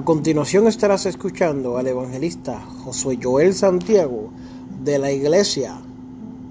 A 0.00 0.02
continuación 0.02 0.66
estarás 0.66 1.04
escuchando 1.04 1.76
al 1.76 1.86
evangelista 1.86 2.58
Josué 2.58 3.18
Joel 3.22 3.52
Santiago 3.52 4.32
de 4.82 4.98
la 4.98 5.12
iglesia 5.12 5.78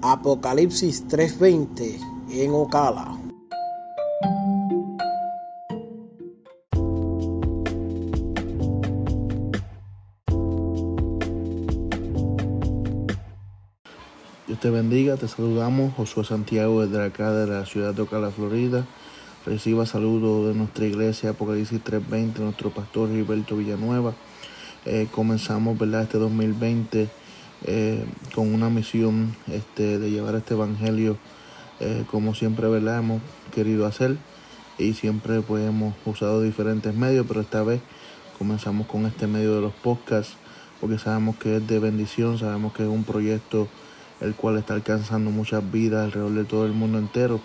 Apocalipsis 0.02 1.08
3:20 1.08 1.98
en 2.30 2.52
Ocala. 2.52 3.18
Dios 14.46 14.60
te 14.60 14.70
bendiga, 14.70 15.16
te 15.16 15.26
saludamos 15.26 15.92
Josué 15.94 16.24
Santiago 16.24 16.86
desde 16.86 17.04
acá 17.04 17.32
de 17.32 17.48
la 17.48 17.66
ciudad 17.66 17.94
de 17.94 18.02
Ocala, 18.02 18.30
Florida. 18.30 18.86
Reciba 19.46 19.86
saludos 19.86 20.48
de 20.48 20.54
nuestra 20.54 20.84
iglesia 20.84 21.30
Apocalipsis 21.30 21.82
320, 21.82 22.42
nuestro 22.42 22.68
pastor 22.68 23.08
Gilberto 23.08 23.56
Villanueva. 23.56 24.12
Eh, 24.84 25.08
comenzamos 25.10 25.78
¿verdad? 25.78 26.02
este 26.02 26.18
2020 26.18 27.08
eh, 27.64 28.04
con 28.34 28.52
una 28.52 28.68
misión 28.68 29.34
este, 29.50 29.98
de 29.98 30.10
llevar 30.10 30.34
este 30.34 30.52
evangelio 30.52 31.16
eh, 31.80 32.04
como 32.10 32.34
siempre 32.34 32.68
¿verdad? 32.68 32.98
hemos 32.98 33.22
querido 33.54 33.86
hacer 33.86 34.18
y 34.76 34.92
siempre 34.92 35.40
pues, 35.40 35.66
hemos 35.66 35.94
usado 36.04 36.42
diferentes 36.42 36.94
medios, 36.94 37.24
pero 37.26 37.40
esta 37.40 37.62
vez 37.62 37.80
comenzamos 38.38 38.88
con 38.88 39.06
este 39.06 39.26
medio 39.26 39.54
de 39.54 39.62
los 39.62 39.72
podcasts 39.72 40.34
porque 40.82 40.98
sabemos 40.98 41.36
que 41.36 41.56
es 41.56 41.66
de 41.66 41.78
bendición, 41.78 42.38
sabemos 42.38 42.74
que 42.74 42.82
es 42.82 42.90
un 42.90 43.04
proyecto 43.04 43.68
el 44.20 44.34
cual 44.34 44.58
está 44.58 44.74
alcanzando 44.74 45.30
muchas 45.30 45.62
vidas 45.72 46.04
alrededor 46.04 46.32
de 46.32 46.44
todo 46.44 46.66
el 46.66 46.72
mundo 46.72 46.98
entero 46.98 47.40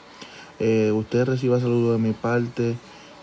eh, 0.59 0.92
usted 0.94 1.25
reciba 1.25 1.59
saludos 1.59 2.00
de 2.00 2.08
mi 2.08 2.14
parte. 2.14 2.75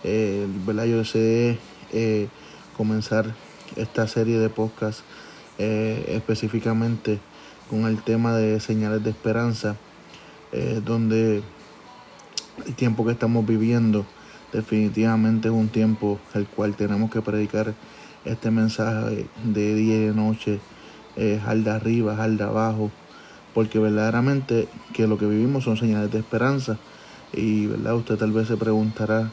Eh, 0.04 0.46
¿verdad? 0.66 0.84
Yo 0.84 0.98
deseé 0.98 1.58
eh, 1.92 2.28
comenzar 2.76 3.34
esta 3.76 4.08
serie 4.08 4.38
de 4.38 4.48
podcasts 4.48 5.04
eh, 5.58 6.04
específicamente 6.08 7.20
con 7.70 7.86
el 7.86 8.02
tema 8.02 8.36
de 8.36 8.58
señales 8.60 9.02
de 9.02 9.10
esperanza, 9.10 9.76
donde 10.84 11.42
el 12.66 12.74
tiempo 12.74 13.06
que 13.06 13.12
estamos 13.12 13.46
viviendo 13.46 14.04
definitivamente 14.52 15.48
es 15.48 15.54
un 15.54 15.68
tiempo 15.68 16.18
el 16.34 16.46
cual 16.46 16.76
tenemos 16.76 17.10
que 17.10 17.22
predicar 17.22 17.72
este 18.26 18.50
mensaje 18.50 19.26
de 19.44 19.74
día 19.74 19.94
y 19.94 20.00
de 20.08 20.14
noche, 20.14 20.60
al 21.46 21.64
de 21.64 21.70
arriba, 21.70 22.22
al 22.22 22.36
de 22.36 22.44
abajo, 22.44 22.90
porque 23.54 23.78
verdaderamente 23.78 24.68
que 24.92 25.06
lo 25.06 25.16
que 25.16 25.24
vivimos 25.24 25.64
son 25.64 25.78
señales 25.78 26.12
de 26.12 26.18
esperanza 26.18 26.76
y 27.32 27.66
verdad, 27.66 27.94
usted 27.94 28.16
tal 28.16 28.32
vez 28.32 28.48
se 28.48 28.56
preguntará, 28.56 29.30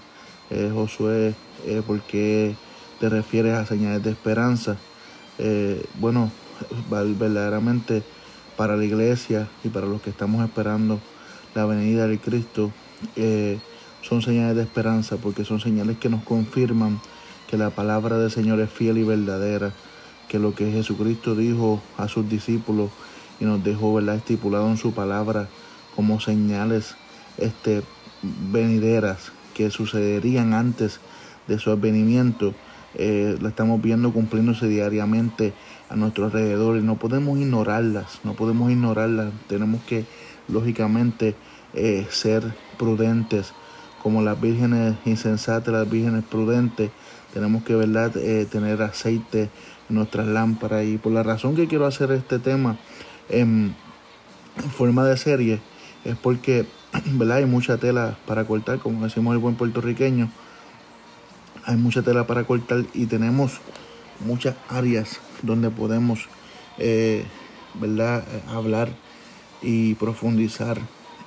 eh, 0.50 0.72
Josué, 0.73 1.36
eh, 1.66 1.81
¿por 1.86 2.02
qué 2.02 2.56
te 3.00 3.09
refieres 3.09 3.53
a 3.53 3.66
señales 3.66 4.03
de 4.03 4.11
esperanza? 4.11 4.78
Eh, 5.38 5.85
bueno, 6.00 6.31
verdaderamente 6.90 8.03
para 8.57 8.75
la 8.75 8.85
iglesia 8.85 9.47
y 9.63 9.69
para 9.69 9.85
los 9.85 10.01
que 10.01 10.09
estamos 10.09 10.44
esperando 10.44 11.00
la 11.56 11.66
venida 11.66 12.07
del 12.07 12.19
Cristo, 12.19 12.72
son 14.02 14.22
señales 14.22 14.56
de 14.56 14.63
esperanza 14.63 15.18
porque 15.18 15.46
son 15.46 15.59
señales 15.59 15.97
que 15.97 16.09
nos 16.09 16.23
confirman 16.23 17.00
que 17.50 17.57
la 17.57 17.69
palabra 17.69 18.18
del 18.18 18.31
Señor 18.31 18.59
es 18.59 18.69
fiel 18.69 18.97
y 18.97 19.03
verdadera, 19.03 19.72
que 20.28 20.40
lo 20.40 20.53
que 20.53 20.72
Jesucristo 20.72 21.35
dijo 21.35 21.81
a 21.97 22.07
sus 22.07 22.29
discípulos 22.29 22.91
y 23.40 23.46
nos 23.46 23.63
dejó 23.63 23.94
¿verdad? 23.94 24.16
estipulado 24.16 24.69
en 24.69 24.78
su 24.78 24.94
palabra 24.94 25.47
como 25.96 26.19
señales 26.19 26.96
este, 27.38 27.84
venideras 28.22 29.31
que 29.53 29.69
sucederían 29.69 30.53
antes 30.53 31.00
de 31.47 31.59
su 31.59 31.72
advenimiento, 31.72 32.53
eh, 32.96 33.38
la 33.41 33.50
estamos 33.50 33.81
viendo 33.81 34.12
cumpliéndose 34.12 34.68
diariamente 34.68 35.53
a 35.90 35.96
nuestro 35.96 36.25
alrededor 36.25 36.78
y 36.78 36.81
no 36.81 36.96
podemos 36.97 37.40
ignorarlas, 37.40 38.19
no 38.24 38.34
podemos 38.34 38.72
ignorarlas, 38.72 39.31
tenemos 39.47 39.81
que 39.84 40.06
lógicamente 40.47 41.35
eh, 41.74 42.08
ser 42.09 42.44
prudentes 42.78 43.53
como 44.02 44.22
las 44.22 44.40
vírgenes 44.40 44.96
insensatas, 45.06 45.74
las 45.74 45.90
vírgenes 45.90 46.24
prudentes, 46.24 46.90
tenemos 47.34 47.63
que 47.63 47.75
verdad 47.75 48.16
eh, 48.18 48.47
tener 48.50 48.81
aceite 48.81 49.50
en 49.90 49.96
nuestras 49.96 50.25
lámparas. 50.28 50.85
Y 50.85 50.97
por 50.97 51.12
la 51.12 51.22
razón 51.22 51.56
que 51.56 51.68
quiero 51.68 51.85
hacer 51.85 52.12
este 52.12 52.40
tema 52.40 52.78
en 53.28 53.75
forma 54.75 55.06
de 55.06 55.18
serie 55.18 55.59
es 56.06 56.16
porque 56.16 56.66
¿verdad? 57.05 57.38
Hay 57.38 57.45
mucha 57.45 57.77
tela 57.77 58.17
para 58.25 58.45
cortar, 58.45 58.79
como 58.79 59.03
decimos 59.03 59.33
el 59.33 59.39
buen 59.39 59.55
puertorriqueño. 59.55 60.29
Hay 61.66 61.77
mucha 61.77 62.01
tela 62.01 62.25
para 62.25 62.45
cortar 62.45 62.85
y 62.94 63.05
tenemos 63.05 63.59
muchas 64.19 64.55
áreas 64.69 65.19
donde 65.41 65.69
podemos, 65.69 66.28
eh, 66.78 67.25
¿verdad? 67.75 68.23
Hablar 68.47 68.89
y 69.61 69.95
profundizar 69.95 70.79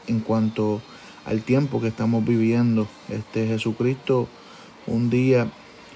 en 0.07 0.21
cuanto 0.21 0.81
al 1.25 1.43
tiempo 1.43 1.81
que 1.81 1.89
estamos 1.89 2.25
viviendo. 2.25 2.89
Este 3.09 3.47
Jesucristo 3.47 4.29
un 4.87 5.11
día 5.11 5.49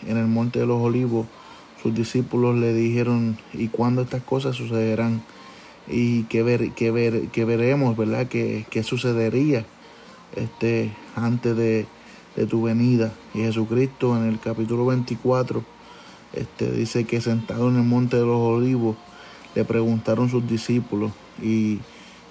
en 0.07 0.17
el 0.17 0.27
Monte 0.27 0.61
de 0.61 0.67
los 0.67 0.81
Olivos, 0.81 1.27
sus 1.83 1.95
discípulos 1.95 2.57
le 2.57 2.73
dijeron, 2.73 3.39
¿y 3.53 3.69
cuándo 3.69 4.03
estas 4.03 4.23
cosas 4.23 4.57
sucederán? 4.57 5.23
Y 5.89 6.25
que, 6.25 6.43
ver, 6.43 6.73
que, 6.73 6.91
ver, 6.91 7.29
que 7.29 7.45
veremos, 7.45 7.97
¿verdad? 7.97 8.27
Que, 8.27 8.83
sucedería 8.83 9.65
este, 10.35 10.93
antes 11.15 11.57
de, 11.57 11.87
tu 12.51 12.63
venida. 12.63 13.13
Y 13.33 13.39
Jesucristo 13.39 14.15
en 14.17 14.29
el 14.29 14.39
capítulo 14.39 14.85
24 14.85 15.65
este, 16.35 16.71
dice 16.71 17.05
que 17.05 17.23
sentado 17.23 17.71
en 17.71 17.77
el 17.77 17.85
monte 17.85 18.19
de 18.19 18.27
los 18.27 18.37
olivos 18.37 18.97
le 19.55 19.65
preguntaron 19.65 20.29
sus 20.29 20.47
discípulos 20.47 21.13
y, 21.43 21.79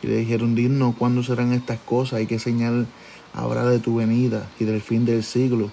le 0.04 0.18
dijeron, 0.18 0.54
dinos 0.54 0.94
cuándo 0.96 1.24
serán 1.24 1.52
estas 1.54 1.80
cosas 1.80 2.22
y 2.22 2.28
qué 2.28 2.38
señal 2.38 2.86
habrá 3.34 3.66
de 3.66 3.80
tu 3.80 3.96
venida 3.96 4.48
y 4.60 4.66
del 4.66 4.80
fin 4.80 5.04
del 5.06 5.24
siglo. 5.24 5.72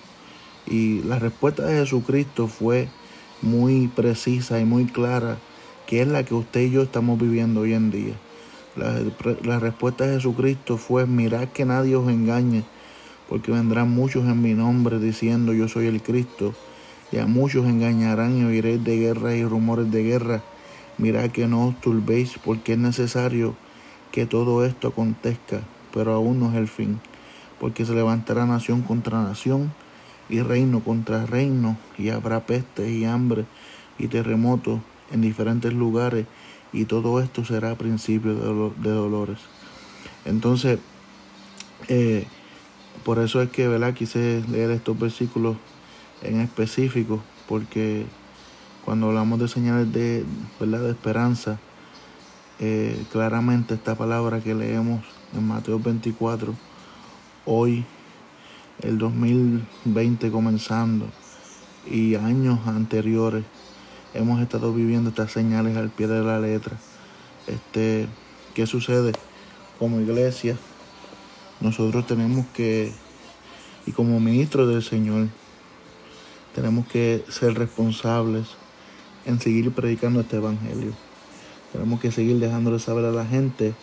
Y 0.66 1.02
la 1.02 1.18
respuesta 1.18 1.64
de 1.64 1.80
Jesucristo 1.80 2.48
fue 2.48 2.88
muy 3.42 3.88
precisa 3.88 4.58
y 4.58 4.64
muy 4.64 4.86
clara 4.86 5.36
que 5.86 6.02
es 6.02 6.08
la 6.08 6.24
que 6.24 6.34
usted 6.34 6.60
y 6.60 6.70
yo 6.70 6.82
estamos 6.82 7.18
viviendo 7.18 7.60
hoy 7.60 7.74
en 7.74 7.90
día. 7.90 8.14
La, 8.74 9.58
respuesta 9.58 10.06
de 10.06 10.14
Jesucristo 10.14 10.78
fue, 10.78 11.06
mirad 11.06 11.48
que 11.48 11.66
nadie 11.66 11.94
os 11.94 12.08
engañe, 12.08 12.64
porque 13.28 13.52
vendrán 13.52 13.90
muchos 13.90 14.24
en 14.24 14.40
mi 14.40 14.54
nombre 14.54 14.98
diciendo 14.98 15.52
yo 15.52 15.68
soy 15.68 15.86
el 15.86 16.02
Cristo, 16.02 16.54
y 17.10 17.18
a 17.18 17.26
muchos 17.26 17.66
engañarán 17.66 18.38
y 18.38 18.44
oiréis 18.44 18.82
de 18.82 18.96
guerra 18.96 19.34
y 19.34 19.44
rumores 19.44 19.90
de 19.90 20.02
guerra. 20.02 20.42
Mirad 20.96 21.30
que 21.30 21.46
no 21.46 21.68
os 21.68 21.80
turbéis, 21.82 22.38
porque 22.42 22.72
es 22.72 22.78
necesario 22.78 23.54
que 24.10 24.24
todo 24.24 24.64
esto 24.64 24.88
acontezca, 24.88 25.60
pero 25.92 26.14
aún 26.14 26.40
no 26.40 26.50
es 26.50 26.56
el 26.56 26.68
fin, 26.68 26.98
porque 27.60 27.84
se 27.84 27.94
levantará 27.94 28.46
nación 28.46 28.80
contra 28.80 29.22
nación 29.22 29.72
y 30.30 30.40
reino 30.40 30.80
contra 30.80 31.26
reino, 31.26 31.76
y 31.98 32.08
habrá 32.08 32.46
peste 32.46 32.90
y 32.90 33.04
hambre 33.04 33.44
y 33.98 34.08
terremotos 34.08 34.80
en 35.12 35.20
diferentes 35.20 35.72
lugares 35.72 36.26
y 36.72 36.86
todo 36.86 37.20
esto 37.20 37.44
será 37.44 37.76
principio 37.76 38.34
de, 38.34 38.90
dolores. 38.90 39.38
Entonces, 40.24 40.78
eh, 41.88 42.26
por 43.04 43.18
eso 43.18 43.42
es 43.42 43.50
que 43.50 43.68
¿verdad? 43.68 43.94
quise 43.94 44.42
leer 44.48 44.70
estos 44.70 44.98
versículos 44.98 45.56
en 46.22 46.40
específico, 46.40 47.22
porque 47.48 48.06
cuando 48.84 49.08
hablamos 49.08 49.38
de 49.40 49.48
señales 49.48 49.92
de, 49.92 50.24
¿verdad? 50.58 50.80
de 50.80 50.90
esperanza, 50.90 51.58
eh, 52.58 53.04
claramente 53.10 53.74
esta 53.74 53.94
palabra 53.94 54.40
que 54.40 54.54
leemos 54.54 55.04
en 55.34 55.46
Mateo 55.46 55.78
24, 55.78 56.54
hoy, 57.44 57.84
el 58.80 58.98
2020 58.98 60.30
comenzando, 60.30 61.06
y 61.90 62.14
años 62.14 62.60
anteriores, 62.66 63.44
hemos 64.14 64.40
estado 64.40 64.72
viviendo 64.72 65.10
estas 65.10 65.32
señales 65.32 65.76
al 65.76 65.90
pie 65.90 66.06
de 66.06 66.22
la 66.22 66.38
letra. 66.40 66.76
Este, 67.46 68.08
¿Qué 68.54 68.66
sucede? 68.66 69.12
Como 69.78 70.00
iglesia, 70.00 70.56
nosotros 71.60 72.06
tenemos 72.06 72.46
que, 72.54 72.92
y 73.86 73.92
como 73.92 74.20
ministros 74.20 74.68
del 74.68 74.82
Señor, 74.82 75.28
tenemos 76.54 76.86
que 76.86 77.24
ser 77.28 77.54
responsables 77.54 78.48
en 79.24 79.40
seguir 79.40 79.72
predicando 79.72 80.20
este 80.20 80.36
evangelio. 80.36 80.92
Tenemos 81.72 82.00
que 82.00 82.12
seguir 82.12 82.38
dejándole 82.38 82.78
saber 82.78 83.06
a 83.06 83.12
la 83.12 83.24
gente 83.24 83.74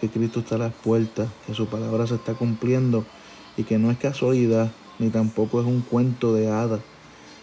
que 0.00 0.08
Cristo 0.08 0.40
está 0.40 0.54
a 0.54 0.58
las 0.58 0.72
puertas, 0.72 1.28
que 1.46 1.54
su 1.54 1.66
palabra 1.66 2.06
se 2.06 2.14
está 2.14 2.34
cumpliendo 2.34 3.04
y 3.56 3.64
que 3.64 3.78
no 3.78 3.90
es 3.90 3.98
casualidad 3.98 4.70
ni 4.98 5.10
tampoco 5.10 5.60
es 5.60 5.66
un 5.66 5.80
cuento 5.80 6.34
de 6.34 6.48
hadas, 6.48 6.80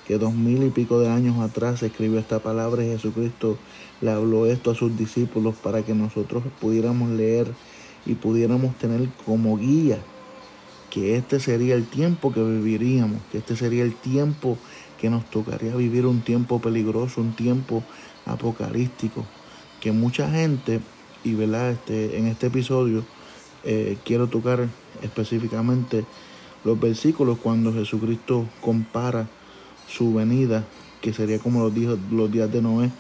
que 0.07 0.17
dos 0.17 0.33
mil 0.33 0.63
y 0.63 0.69
pico 0.69 0.99
de 0.99 1.09
años 1.09 1.39
atrás 1.39 1.83
escribió 1.83 2.19
esta 2.19 2.39
palabra 2.39 2.83
y 2.83 2.89
Jesucristo 2.89 3.57
le 4.01 4.11
habló 4.11 4.45
esto 4.45 4.71
a 4.71 4.75
sus 4.75 4.97
discípulos 4.97 5.55
para 5.55 5.83
que 5.83 5.93
nosotros 5.93 6.43
pudiéramos 6.59 7.09
leer 7.11 7.51
y 8.05 8.15
pudiéramos 8.15 8.75
tener 8.77 9.09
como 9.25 9.57
guía 9.57 9.99
que 10.91 11.15
este 11.15 11.39
sería 11.39 11.75
el 11.75 11.85
tiempo 11.85 12.33
que 12.33 12.43
viviríamos, 12.43 13.21
que 13.31 13.37
este 13.37 13.55
sería 13.55 13.83
el 13.83 13.95
tiempo 13.95 14.57
que 14.99 15.09
nos 15.09 15.27
tocaría 15.31 15.75
vivir 15.75 16.05
un 16.05 16.21
tiempo 16.21 16.59
peligroso, 16.59 17.21
un 17.21 17.33
tiempo 17.33 17.81
apocalíptico, 18.25 19.25
que 19.79 19.93
mucha 19.93 20.29
gente, 20.29 20.81
y 21.23 21.33
verdad, 21.33 21.71
este, 21.71 22.17
en 22.17 22.27
este 22.27 22.47
episodio 22.47 23.03
eh, 23.63 23.97
quiero 24.03 24.27
tocar 24.27 24.67
específicamente 25.01 26.05
los 26.63 26.79
versículos 26.79 27.39
cuando 27.39 27.73
Jesucristo 27.73 28.45
compara 28.59 29.27
su 29.91 30.13
venida, 30.13 30.63
que 31.01 31.13
sería 31.13 31.39
como 31.39 31.61
lo 31.61 31.69
dijo 31.69 31.97
los 32.11 32.31
días 32.31 32.51
de 32.51 32.61
Noé. 32.61 32.91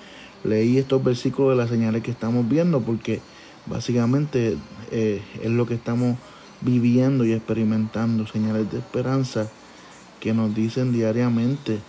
Leí 0.43 0.77
estos 0.77 1.03
versículos 1.03 1.51
de 1.51 1.57
las 1.57 1.69
señales 1.69 2.03
que 2.03 2.11
estamos 2.11 2.47
viendo 2.49 2.81
porque 2.81 3.21
básicamente 3.67 4.57
eh, 4.91 5.21
es 5.41 5.51
lo 5.51 5.65
que 5.65 5.75
estamos 5.75 6.17
viviendo 6.61 7.25
y 7.25 7.33
experimentando, 7.33 8.27
señales 8.27 8.71
de 8.71 8.79
esperanza 8.79 9.49
que 10.19 10.33
nos 10.33 10.53
dicen 10.53 10.91
diariamente, 10.93 11.79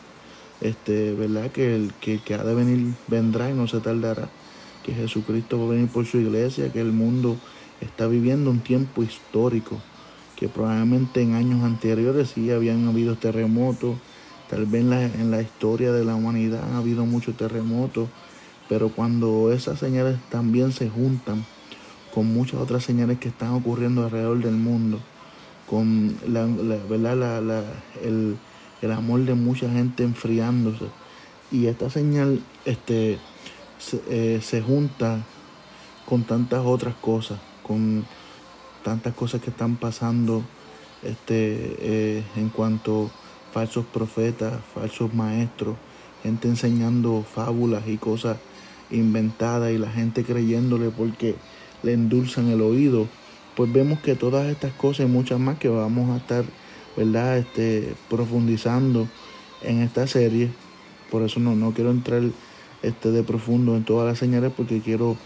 este, 0.61 1.13
¿verdad? 1.15 1.51
Que 1.51 1.75
el, 1.75 1.93
que 2.01 2.19
que 2.19 2.35
ha 2.35 2.45
de 2.45 2.55
venir 2.55 2.95
vendrá 3.09 3.51
y 3.51 3.55
no 3.55 3.69
se 3.69 3.81
tardará, 3.81 4.29
que 4.83 4.95
Jesucristo 4.95 5.59
va 5.59 5.67
a 5.67 5.69
venir 5.71 5.89
por 5.89 6.07
su 6.07 6.19
iglesia, 6.19 6.73
que 6.73 6.81
el 6.81 6.93
mundo 6.93 7.37
está 7.81 8.07
viviendo 8.07 8.51
un 8.51 8.61
tiempo 8.61 9.03
histórico, 9.03 9.81
que 10.37 10.49
probablemente 10.49 11.21
en 11.21 11.35
años 11.35 11.63
anteriores 11.63 12.31
sí 12.35 12.51
habían 12.51 12.89
habido 12.89 13.17
terremotos, 13.17 13.97
tal 14.53 14.67
vez 14.67 14.83
en 14.83 14.91
la, 15.31 15.37
la 15.37 15.43
historia 15.43 15.93
de 15.93 16.05
la 16.05 16.15
humanidad 16.15 16.63
ha 16.75 16.77
habido 16.77 17.07
muchos 17.07 17.35
terremotos, 17.39 18.11
pero 18.69 18.91
cuando 18.91 19.51
esas 19.51 19.79
señales 19.79 20.19
también 20.29 20.73
se 20.73 20.91
juntan, 20.91 21.47
con 22.13 22.27
muchas 22.27 22.61
otras 22.61 22.85
señales 22.85 23.19
que 23.19 23.29
están 23.29 23.55
ocurriendo 23.55 24.05
alrededor 24.05 24.43
del 24.43 24.57
mundo, 24.57 25.01
con 25.71 26.19
la, 26.27 26.45
¿verdad? 26.45 27.65
el, 28.05 28.37
el, 28.83 28.93
amor 28.93 29.21
de 29.21 29.33
mucha 29.33 29.71
gente 29.71 30.05
enfriándose. 30.05 30.85
Y 31.51 31.65
esta 31.67 31.89
señal 31.89 32.43
este, 32.67 33.19
se, 33.79 34.03
eh, 34.11 34.43
se 34.43 34.61
junta 34.61 35.25
con 36.05 36.25
tantas 36.25 36.61
otras 36.63 36.95
cosas, 36.97 37.39
con 37.63 38.05
tantas 38.85 39.15
cosas 39.15 39.41
que 39.41 39.49
están 39.49 39.77
pasando 39.77 40.43
este, 41.03 41.77
eh, 41.81 42.25
en 42.37 42.51
cuanto 42.51 43.11
falsos 43.53 43.85
profetas, 43.93 44.55
falsos 44.75 45.13
maestros, 45.15 45.77
gente 46.23 46.49
enseñando 46.49 47.23
fábulas 47.23 47.87
y 47.87 47.99
cosas 47.99 48.39
inventadas 48.91 49.73
y 49.73 49.79
la 49.79 49.91
gente 49.91 50.25
creyéndole 50.25 50.91
porque 50.91 51.37
le 51.83 51.93
endulzan 51.93 52.49
el 52.49 52.61
oído, 52.63 53.07
pues 53.57 53.73
vemos 53.73 54.01
que 54.01 54.15
todas 54.15 54.49
estas 54.49 54.73
cosas 54.73 55.07
y 55.07 55.09
muchas 55.09 55.39
más 55.39 55.59
que 55.59 55.69
vamos 55.69 56.11
a 56.11 56.17
estar, 56.17 56.45
¿verdad? 56.97 57.39
Este, 57.39 57.95
profundizando 58.09 59.07
en 59.63 59.83
esta 59.83 60.07
serie. 60.07 60.51
Por 61.11 61.23
eso 61.23 61.41
no, 61.41 61.55
no 61.55 61.73
quiero 61.73 61.91
entrar 61.91 62.23
este, 62.83 63.11
de 63.11 63.23
profundo 63.23 63.77
en 63.77 63.85
todas 63.85 64.07
las 64.07 64.19
señales 64.19 64.53
porque 64.57 64.81
quiero 64.81 65.17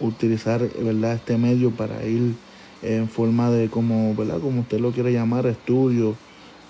utilizar, 0.00 0.60
¿verdad? 0.82 1.14
Este 1.14 1.36
medio 1.36 1.70
para 1.70 2.04
ir 2.04 2.34
en 2.82 3.08
forma 3.08 3.50
de 3.50 3.68
como, 3.68 4.14
¿verdad? 4.16 4.40
Como 4.40 4.62
usted 4.62 4.80
lo 4.80 4.90
quiere 4.90 5.12
llamar, 5.12 5.46
estudio 5.46 6.16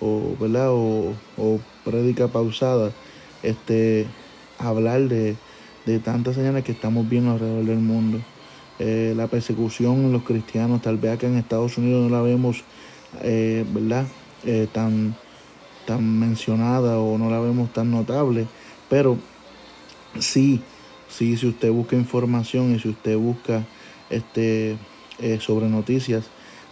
o, 0.01 0.37
¿verdad? 0.41 0.71
O, 0.71 1.13
o 1.37 1.61
prédica 1.85 2.29
pausada, 2.29 2.93
este, 3.43 4.07
hablar 4.59 5.03
de, 5.03 5.37
de 5.87 5.99
tantas 5.99 6.37
señales 6.37 6.65
que 6.65 6.73
estamos 6.73 7.09
viendo 7.09 7.33
alrededor 7.33 7.65
del 7.65 7.79
mundo. 7.79 8.21
Eh, 8.79 9.13
la 9.17 9.27
persecución 9.27 10.07
en 10.07 10.13
los 10.13 10.23
cristianos, 10.23 10.81
tal 10.81 10.97
vez 10.97 11.13
acá 11.13 11.27
en 11.27 11.37
Estados 11.37 11.77
Unidos 11.77 12.09
no 12.11 12.17
la 12.17 12.23
vemos, 12.23 12.65
eh, 13.23 13.65
¿verdad? 13.73 14.07
Eh, 14.45 14.69
tan, 14.73 15.15
tan 15.87 16.19
mencionada 16.19 16.99
o 16.99 17.19
no 17.19 17.29
la 17.29 17.41
vemos 17.41 17.71
tan 17.73 17.91
notable, 17.91 18.47
pero 18.89 19.19
sí, 20.19 20.63
sí, 21.09 21.37
si 21.37 21.47
usted 21.47 21.71
busca 21.71 21.95
información 21.95 22.75
y 22.75 22.79
si 22.79 22.89
usted 22.89 23.19
busca 23.19 23.67
este, 24.09 24.79
sobre 25.41 25.69
noticias 25.69 26.25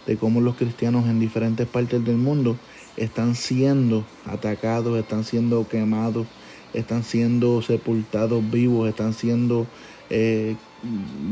de 0.07 0.17
cómo 0.17 0.41
los 0.41 0.55
cristianos 0.55 1.05
en 1.05 1.19
diferentes 1.19 1.67
partes 1.67 2.03
del 2.03 2.17
mundo 2.17 2.57
están 2.97 3.35
siendo 3.35 4.05
atacados, 4.25 4.97
están 4.97 5.23
siendo 5.23 5.67
quemados, 5.67 6.27
están 6.73 7.03
siendo 7.03 7.61
sepultados 7.61 8.49
vivos, 8.49 8.89
están 8.89 9.13
siendo 9.13 9.67
eh, 10.09 10.55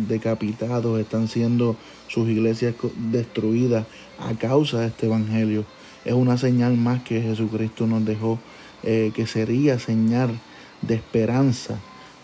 decapitados, 0.07 1.00
están 1.00 1.27
siendo 1.27 1.75
sus 2.07 2.27
iglesias 2.30 2.75
destruidas 3.12 3.86
a 4.19 4.33
causa 4.36 4.81
de 4.81 4.88
este 4.88 5.07
evangelio. 5.07 5.65
Es 6.06 6.13
una 6.13 6.38
señal 6.38 6.77
más 6.77 7.04
que 7.04 7.21
Jesucristo 7.21 7.88
nos 7.88 8.06
dejó, 8.06 8.39
eh, 8.83 9.12
que 9.13 9.27
sería 9.27 9.80
señal 9.80 10.39
de 10.81 10.95
esperanza, 10.95 11.80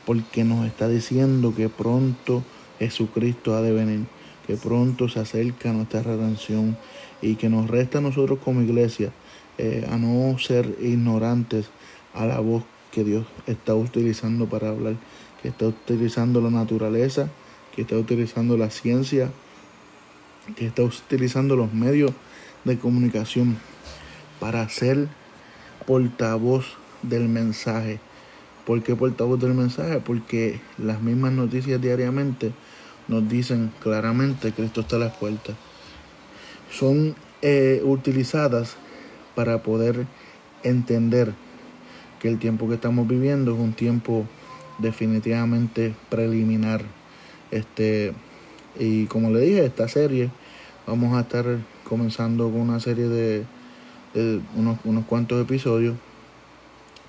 porque 0.05 0.43
nos 0.43 0.65
está 0.65 0.87
diciendo 0.87 1.53
que 1.55 1.69
pronto 1.69 2.43
Jesucristo 2.79 3.55
ha 3.55 3.61
de 3.61 3.71
venir, 3.71 4.05
que 4.47 4.55
pronto 4.55 5.09
se 5.09 5.19
acerca 5.19 5.71
nuestra 5.73 6.01
redención 6.03 6.77
y 7.21 7.35
que 7.35 7.49
nos 7.49 7.69
resta 7.69 7.99
a 7.99 8.01
nosotros 8.01 8.39
como 8.43 8.61
iglesia 8.61 9.11
eh, 9.57 9.87
a 9.89 9.97
no 9.97 10.37
ser 10.39 10.77
ignorantes 10.81 11.67
a 12.13 12.25
la 12.25 12.39
voz 12.39 12.63
que 12.91 13.03
Dios 13.03 13.25
está 13.47 13.75
utilizando 13.75 14.47
para 14.47 14.69
hablar 14.69 14.95
que 15.43 15.49
está 15.49 15.67
utilizando 15.67 16.39
la 16.39 16.49
naturaleza, 16.49 17.27
que 17.75 17.81
está 17.81 17.97
utilizando 17.97 18.55
la 18.57 18.69
ciencia, 18.69 19.29
que 20.55 20.65
está 20.67 20.83
utilizando 20.83 21.57
los 21.57 21.73
medios 21.73 22.13
de 22.63 22.79
comunicación 22.79 23.57
para 24.39 24.67
ser 24.69 25.09
portavoz 25.85 26.77
del 27.01 27.27
mensaje. 27.27 27.99
¿Por 28.65 28.81
qué 28.83 28.95
portavoz 28.95 29.37
del 29.41 29.53
mensaje? 29.53 29.99
Porque 29.99 30.61
las 30.77 31.01
mismas 31.01 31.33
noticias 31.33 31.81
diariamente 31.81 32.53
nos 33.09 33.27
dicen 33.27 33.69
claramente 33.81 34.51
que 34.51 34.61
Cristo 34.61 34.79
está 34.79 34.95
a 34.95 34.99
las 34.99 35.17
puertas. 35.17 35.57
Son 36.71 37.15
eh, 37.41 37.81
utilizadas 37.83 38.77
para 39.35 39.63
poder 39.63 40.05
entender 40.63 41.33
que 42.19 42.29
el 42.29 42.39
tiempo 42.39 42.67
que 42.67 42.75
estamos 42.75 43.07
viviendo 43.07 43.53
es 43.53 43.59
un 43.59 43.73
tiempo 43.73 44.25
definitivamente 44.79 45.93
preliminar. 46.09 46.81
Este, 47.51 48.13
y 48.79 49.05
como 49.05 49.29
le 49.29 49.41
dije, 49.41 49.65
esta 49.65 49.87
serie 49.87 50.29
vamos 50.87 51.15
a 51.15 51.21
estar 51.21 51.45
comenzando 51.83 52.49
con 52.49 52.61
una 52.61 52.79
serie 52.79 53.07
de, 53.07 53.45
unos, 54.55 54.79
unos, 54.83 55.05
cuantos 55.05 55.41
episodios, 55.41 55.95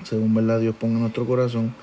según 0.02 0.34
verdad 0.34 0.60
Dios 0.60 0.74
ponga 0.74 0.94
en 0.94 1.00
nuestro 1.02 1.26
corazón, 1.26 1.74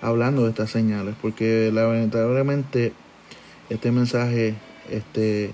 hablando 0.00 0.44
de 0.44 0.50
estas 0.50 0.70
señales, 0.70 1.14
porque 1.22 1.70
lamentablemente 1.72 2.92
este 3.70 3.92
mensaje 3.92 4.54
este, 4.90 5.52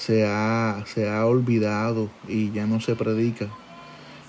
se, 0.00 0.26
ha, 0.26 0.82
se 0.86 1.10
ha 1.10 1.26
olvidado 1.26 2.08
y 2.26 2.50
ya 2.52 2.66
no 2.66 2.80
se 2.80 2.96
predica. 2.96 3.48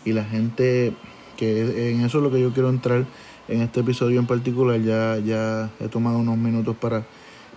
Y 0.04 0.12
la 0.12 0.26
gente, 0.26 0.94
que 1.38 1.92
en 1.92 2.02
eso 2.02 2.18
es 2.18 2.24
lo 2.26 2.30
que 2.30 2.42
yo 2.42 2.52
quiero 2.52 2.70
entrar, 2.70 3.06
en 3.48 3.62
este 3.62 3.80
episodio 3.80 4.20
en 4.20 4.28
particular 4.28 4.82
ya, 4.82 5.18
ya 5.20 5.70
he 5.80 5.88
tomado 5.88 6.18
unos 6.18 6.38
minutos 6.38 6.76
para 6.76 7.06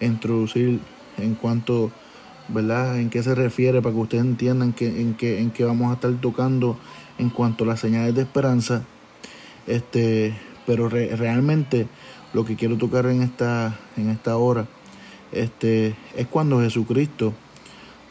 introducir 0.00 0.78
en 1.18 1.35
cuanto, 1.35 1.90
¿verdad? 2.49 3.00
En 3.00 3.11
qué 3.11 3.21
se 3.25 3.35
refiere 3.35 3.83
para 3.83 3.92
que 3.92 4.00
ustedes 4.00 4.25
entiendan 4.25 4.73
que, 4.73 4.87
en, 5.00 5.14
qué, 5.14 5.40
en 5.40 5.50
qué 5.50 5.64
vamos 5.64 5.90
a 5.90 5.94
estar 5.94 6.12
tocando 6.21 6.78
en 7.18 7.30
cuanto 7.30 7.64
a 7.64 7.66
las 7.66 7.80
señales 7.80 8.14
de 8.14 8.23
esperanza. 8.23 8.85
Este, 9.66 10.38
pero 10.66 10.88
realmente 10.88 11.88
lo 12.33 12.44
que 12.44 12.54
quiero 12.54 12.78
tocar 12.78 13.06
en 13.06 13.23
esta, 13.23 13.76
en 13.97 14.11
esta 14.11 14.37
hora 14.37 14.66
este, 15.33 15.97
es 16.16 16.28
cuando 16.28 16.61
Jesucristo 16.61 17.35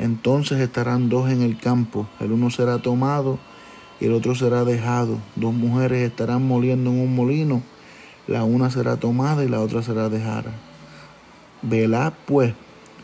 Entonces 0.00 0.60
estarán 0.60 1.10
dos 1.10 1.30
en 1.30 1.42
el 1.42 1.58
campo, 1.58 2.08
el 2.20 2.32
uno 2.32 2.48
será 2.48 2.78
tomado 2.78 3.38
y 4.00 4.06
el 4.06 4.14
otro 4.14 4.34
será 4.34 4.64
dejado. 4.64 5.18
Dos 5.36 5.52
mujeres 5.52 6.08
estarán 6.08 6.48
moliendo 6.48 6.88
en 6.88 7.00
un 7.00 7.14
molino, 7.14 7.60
la 8.26 8.42
una 8.42 8.70
será 8.70 8.96
tomada 8.96 9.44
y 9.44 9.48
la 9.48 9.60
otra 9.60 9.82
será 9.82 10.08
dejada. 10.08 10.52
Velad 11.60 12.14
pues, 12.24 12.54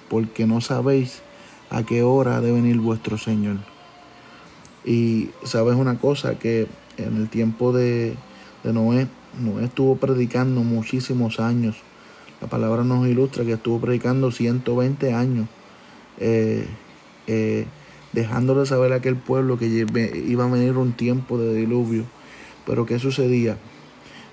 porque 0.09 0.47
no 0.47 0.63
sabéis 0.63 1.21
a 1.69 1.83
qué 1.83 2.03
hora 2.03 2.39
ha 2.39 2.41
de 2.41 2.51
venir 2.51 2.79
vuestro 2.79 3.19
Señor. 3.19 3.59
Y 4.87 5.29
sabes 5.45 5.75
una 5.75 5.99
cosa, 5.99 6.39
que 6.39 6.67
en 6.97 7.19
el 7.19 7.29
tiempo 7.29 7.73
de, 7.73 8.17
Noé, 8.65 9.07
Noé 9.39 9.65
estuvo 9.65 9.97
predicando 9.97 10.63
muchísimos 10.63 11.41
años. 11.41 11.77
La 12.41 12.49
palabra 12.49 12.85
nos 12.85 13.07
ilustra 13.07 13.45
que 13.45 13.53
estuvo 13.53 13.81
predicando 13.83 14.31
120 14.31 15.13
años, 15.13 15.47
eh, 16.19 16.67
eh, 17.27 17.67
dejándole 18.13 18.67
saber 18.67 18.93
a 18.93 18.97
aquel 18.97 19.17
pueblo 19.17 19.59
que 19.59 19.67
iba 19.67 20.45
a 20.45 20.49
venir 20.49 20.77
un 20.77 20.93
tiempo 20.93 21.39
de 21.39 21.55
diluvio. 21.55 22.05
Pero 22.67 22.87
¿qué 22.87 22.99
sucedía? 22.99 23.57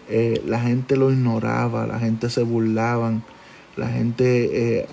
Eh, 0.09 0.41
la 0.45 0.59
gente 0.59 0.97
lo 0.97 1.12
ignoraba, 1.12 1.88
la 1.88 2.00
gente 2.00 2.29
se 2.29 2.43
burlaban, 2.43 3.23
la 3.75 3.88
gente 3.89 4.88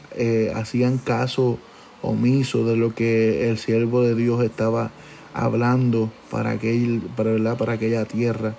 hacían 0.55 0.99
caso 0.99 1.59
omiso 2.03 2.65
de 2.65 2.77
lo 2.77 2.95
que 2.95 3.51
el 3.51 3.59
siervo 3.59 4.03
de 4.03 4.15
Dios 4.15 4.43
estaba 4.43 4.91
hablando 5.35 6.11
para, 6.31 6.53
aquel, 6.53 7.03
para, 7.17 7.57
para 7.57 7.75
aquella 7.75 8.05
tierra, 8.05 8.55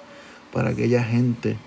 para 0.53 0.69
aquella 0.69 1.03
gente. 1.03 1.57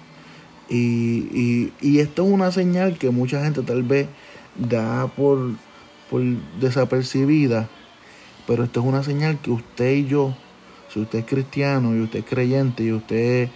Y, 0.68 1.72
esto 1.98 2.24
es 2.24 2.32
una 2.32 2.50
señal 2.52 2.98
que 2.98 3.10
mucha 3.10 3.42
gente 3.42 3.62
tal 3.62 3.82
vez 3.82 4.08
da 4.56 5.06
por, 5.08 5.50
por 6.10 6.22
desapercibida, 6.60 7.68
pero 8.46 8.64
esto 8.64 8.80
es 8.80 8.86
una 8.86 9.02
señal 9.02 9.38
que 9.38 9.50
usted 9.50 9.92
y 9.92 10.06
yo, 10.06 10.34
si 10.92 11.00
usted 11.00 11.20
es 11.20 11.24
cristiano 11.24 11.94
y 11.94 12.00
usted 12.00 12.20
es 12.20 12.24
creyente 12.24 12.84
y 12.84 12.92
usted 12.92 13.48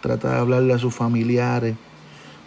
trata 0.00 0.32
de 0.32 0.38
hablarle 0.38 0.74
a 0.74 0.78
sus 0.78 0.94
familiares, 0.94 1.76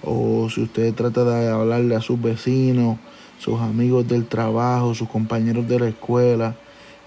o 0.03 0.49
si 0.49 0.63
usted 0.63 0.93
trata 0.93 1.23
de 1.23 1.49
hablarle 1.49 1.95
a 1.95 2.01
sus 2.01 2.19
vecinos, 2.21 2.97
sus 3.37 3.59
amigos 3.59 4.07
del 4.07 4.25
trabajo, 4.25 4.95
sus 4.95 5.09
compañeros 5.09 5.67
de 5.67 5.79
la 5.79 5.87
escuela, 5.89 6.55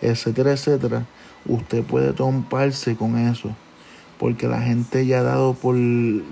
etcétera, 0.01 0.53
etcétera, 0.53 1.07
usted 1.47 1.83
puede 1.83 2.13
tomarse 2.13 2.97
con 2.97 3.17
eso, 3.19 3.51
porque 4.19 4.49
la 4.49 4.61
gente 4.61 5.07
ya 5.07 5.21
ha 5.21 5.23
dado 5.23 5.55
por, 5.55 5.77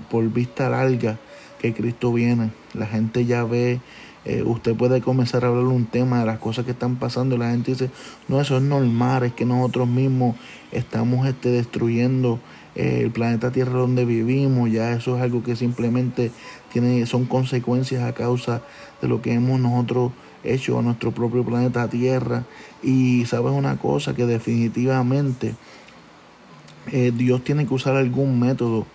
por 0.09 0.23
vista 0.29 0.69
larga 0.69 1.17
que 1.59 1.73
Cristo 1.73 2.11
viene, 2.11 2.51
la 2.73 2.85
gente 2.85 3.25
ya 3.25 3.43
ve, 3.43 3.79
eh, 4.25 4.43
usted 4.43 4.75
puede 4.75 5.01
comenzar 5.01 5.43
a 5.43 5.49
hablar 5.49 5.65
un 5.65 5.85
tema 5.85 6.19
de 6.19 6.25
las 6.25 6.39
cosas 6.39 6.65
que 6.65 6.71
están 6.71 6.95
pasando 6.95 7.35
y 7.35 7.39
la 7.39 7.51
gente 7.51 7.71
dice, 7.71 7.89
no, 8.27 8.39
eso 8.39 8.57
es 8.57 8.63
normal, 8.63 9.23
es 9.23 9.33
que 9.33 9.45
nosotros 9.45 9.87
mismos 9.87 10.35
estamos 10.71 11.27
este, 11.27 11.49
destruyendo 11.49 12.39
eh, 12.75 13.01
el 13.03 13.11
planeta 13.11 13.51
Tierra 13.51 13.73
donde 13.73 14.05
vivimos, 14.05 14.71
ya 14.71 14.93
eso 14.93 15.17
es 15.17 15.21
algo 15.21 15.43
que 15.43 15.55
simplemente 15.55 16.31
tiene, 16.71 17.05
son 17.05 17.25
consecuencias 17.25 18.03
a 18.03 18.13
causa 18.13 18.61
de 19.01 19.07
lo 19.07 19.21
que 19.21 19.33
hemos 19.33 19.59
nosotros 19.59 20.11
hecho 20.43 20.79
a 20.79 20.81
nuestro 20.81 21.11
propio 21.11 21.43
planeta 21.43 21.89
Tierra. 21.89 22.45
Y 22.81 23.25
sabes 23.25 23.51
una 23.51 23.77
cosa, 23.77 24.15
que 24.15 24.25
definitivamente 24.25 25.55
eh, 26.91 27.11
Dios 27.15 27.43
tiene 27.43 27.65
que 27.65 27.73
usar 27.73 27.95
algún 27.95 28.39
método 28.39 28.85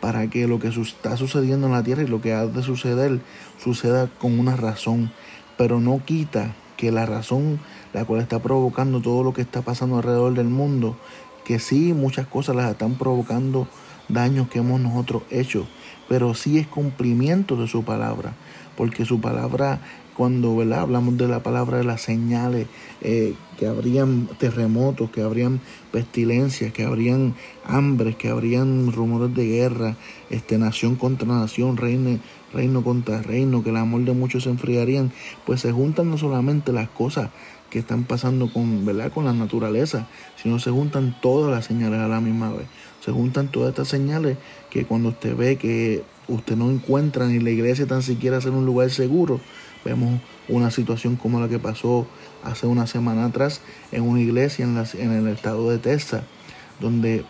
para 0.00 0.28
que 0.28 0.46
lo 0.46 0.58
que 0.58 0.68
está 0.68 1.16
sucediendo 1.16 1.66
en 1.66 1.72
la 1.72 1.82
Tierra 1.82 2.02
y 2.02 2.06
lo 2.06 2.20
que 2.20 2.32
ha 2.32 2.46
de 2.46 2.62
suceder 2.62 3.20
suceda 3.62 4.08
con 4.18 4.38
una 4.38 4.56
razón. 4.56 5.10
Pero 5.56 5.80
no 5.80 6.04
quita 6.04 6.54
que 6.76 6.92
la 6.92 7.06
razón 7.06 7.58
la 7.92 8.04
cual 8.04 8.20
está 8.20 8.38
provocando 8.40 9.00
todo 9.00 9.24
lo 9.24 9.32
que 9.32 9.42
está 9.42 9.62
pasando 9.62 9.96
alrededor 9.96 10.34
del 10.34 10.48
mundo, 10.48 10.96
que 11.44 11.58
sí 11.58 11.92
muchas 11.92 12.26
cosas 12.26 12.56
las 12.56 12.70
están 12.70 12.94
provocando 12.96 13.66
daños 14.08 14.48
que 14.48 14.58
hemos 14.58 14.80
nosotros 14.80 15.22
hecho, 15.30 15.66
pero 16.08 16.34
sí 16.34 16.58
es 16.58 16.66
cumplimiento 16.66 17.56
de 17.56 17.66
su 17.66 17.84
palabra, 17.84 18.34
porque 18.76 19.04
su 19.04 19.20
palabra 19.20 19.80
cuando 20.18 20.56
¿verdad? 20.56 20.80
hablamos 20.80 21.16
de 21.16 21.28
la 21.28 21.44
palabra 21.44 21.78
de 21.78 21.84
las 21.84 22.02
señales, 22.02 22.66
eh, 23.02 23.34
que 23.56 23.68
habrían 23.68 24.26
terremotos, 24.38 25.10
que 25.10 25.22
habrían 25.22 25.60
pestilencias, 25.92 26.72
que 26.72 26.82
habrían 26.82 27.36
hambres, 27.64 28.16
que 28.16 28.28
habrían 28.28 28.90
rumores 28.90 29.32
de 29.36 29.46
guerra, 29.46 29.94
este, 30.28 30.58
nación 30.58 30.96
contra 30.96 31.28
nación, 31.28 31.76
reino, 31.76 32.18
reino 32.52 32.82
contra 32.82 33.22
reino, 33.22 33.62
que 33.62 33.70
el 33.70 33.76
amor 33.76 34.00
de 34.00 34.12
muchos 34.12 34.42
se 34.42 34.50
enfriarían, 34.50 35.12
pues 35.46 35.60
se 35.60 35.70
juntan 35.70 36.10
no 36.10 36.18
solamente 36.18 36.72
las 36.72 36.88
cosas 36.88 37.30
que 37.70 37.78
están 37.78 38.02
pasando 38.02 38.52
con, 38.52 38.84
¿verdad? 38.84 39.12
con 39.12 39.24
la 39.24 39.32
naturaleza, 39.32 40.08
sino 40.42 40.58
se 40.58 40.72
juntan 40.72 41.16
todas 41.22 41.48
las 41.48 41.66
señales 41.66 42.00
a 42.00 42.08
la 42.08 42.20
misma 42.20 42.52
vez. 42.52 42.66
Se 43.04 43.12
juntan 43.12 43.52
todas 43.52 43.68
estas 43.68 43.86
señales 43.86 44.36
que 44.68 44.84
cuando 44.84 45.10
usted 45.10 45.36
ve 45.36 45.58
que 45.58 46.02
usted 46.26 46.56
no 46.56 46.72
encuentra 46.72 47.28
ni 47.28 47.38
la 47.38 47.50
iglesia 47.50 47.86
tan 47.86 48.02
siquiera 48.02 48.40
ser 48.40 48.50
un 48.50 48.66
lugar 48.66 48.90
seguro, 48.90 49.40
Vemos 49.88 50.20
una 50.48 50.70
situación 50.70 51.16
como 51.16 51.40
la 51.40 51.48
que 51.48 51.58
pasó 51.58 52.06
hace 52.44 52.66
una 52.66 52.86
semana 52.86 53.24
atrás 53.24 53.62
en 53.90 54.02
una 54.02 54.20
iglesia 54.20 54.66
en, 54.66 54.76
en 54.76 55.12
el 55.12 55.28
estado 55.28 55.70
de 55.70 55.78
Texas, 55.78 56.24
donde 56.78 57.24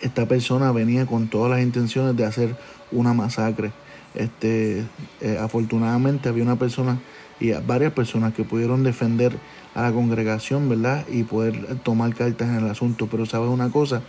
esta 0.00 0.26
persona 0.26 0.72
venía 0.72 1.04
con 1.04 1.28
todas 1.28 1.50
las 1.50 1.60
intenciones 1.60 2.16
de 2.16 2.24
hacer 2.24 2.56
una 2.90 3.12
masacre. 3.12 3.72
Este, 4.14 4.86
eh, 5.20 5.38
afortunadamente 5.38 6.30
había 6.30 6.44
una 6.44 6.58
persona 6.58 6.98
y 7.38 7.52
varias 7.52 7.92
personas 7.92 8.32
que 8.32 8.42
pudieron 8.42 8.82
defender 8.82 9.36
a 9.74 9.82
la 9.82 9.92
congregación, 9.92 10.66
¿verdad? 10.66 11.06
Y 11.10 11.24
poder 11.24 11.76
tomar 11.82 12.14
cartas 12.14 12.48
en 12.48 12.56
el 12.56 12.70
asunto. 12.70 13.06
Pero 13.10 13.26
sabes 13.26 13.50
una 13.50 13.70
cosa, 13.70 14.00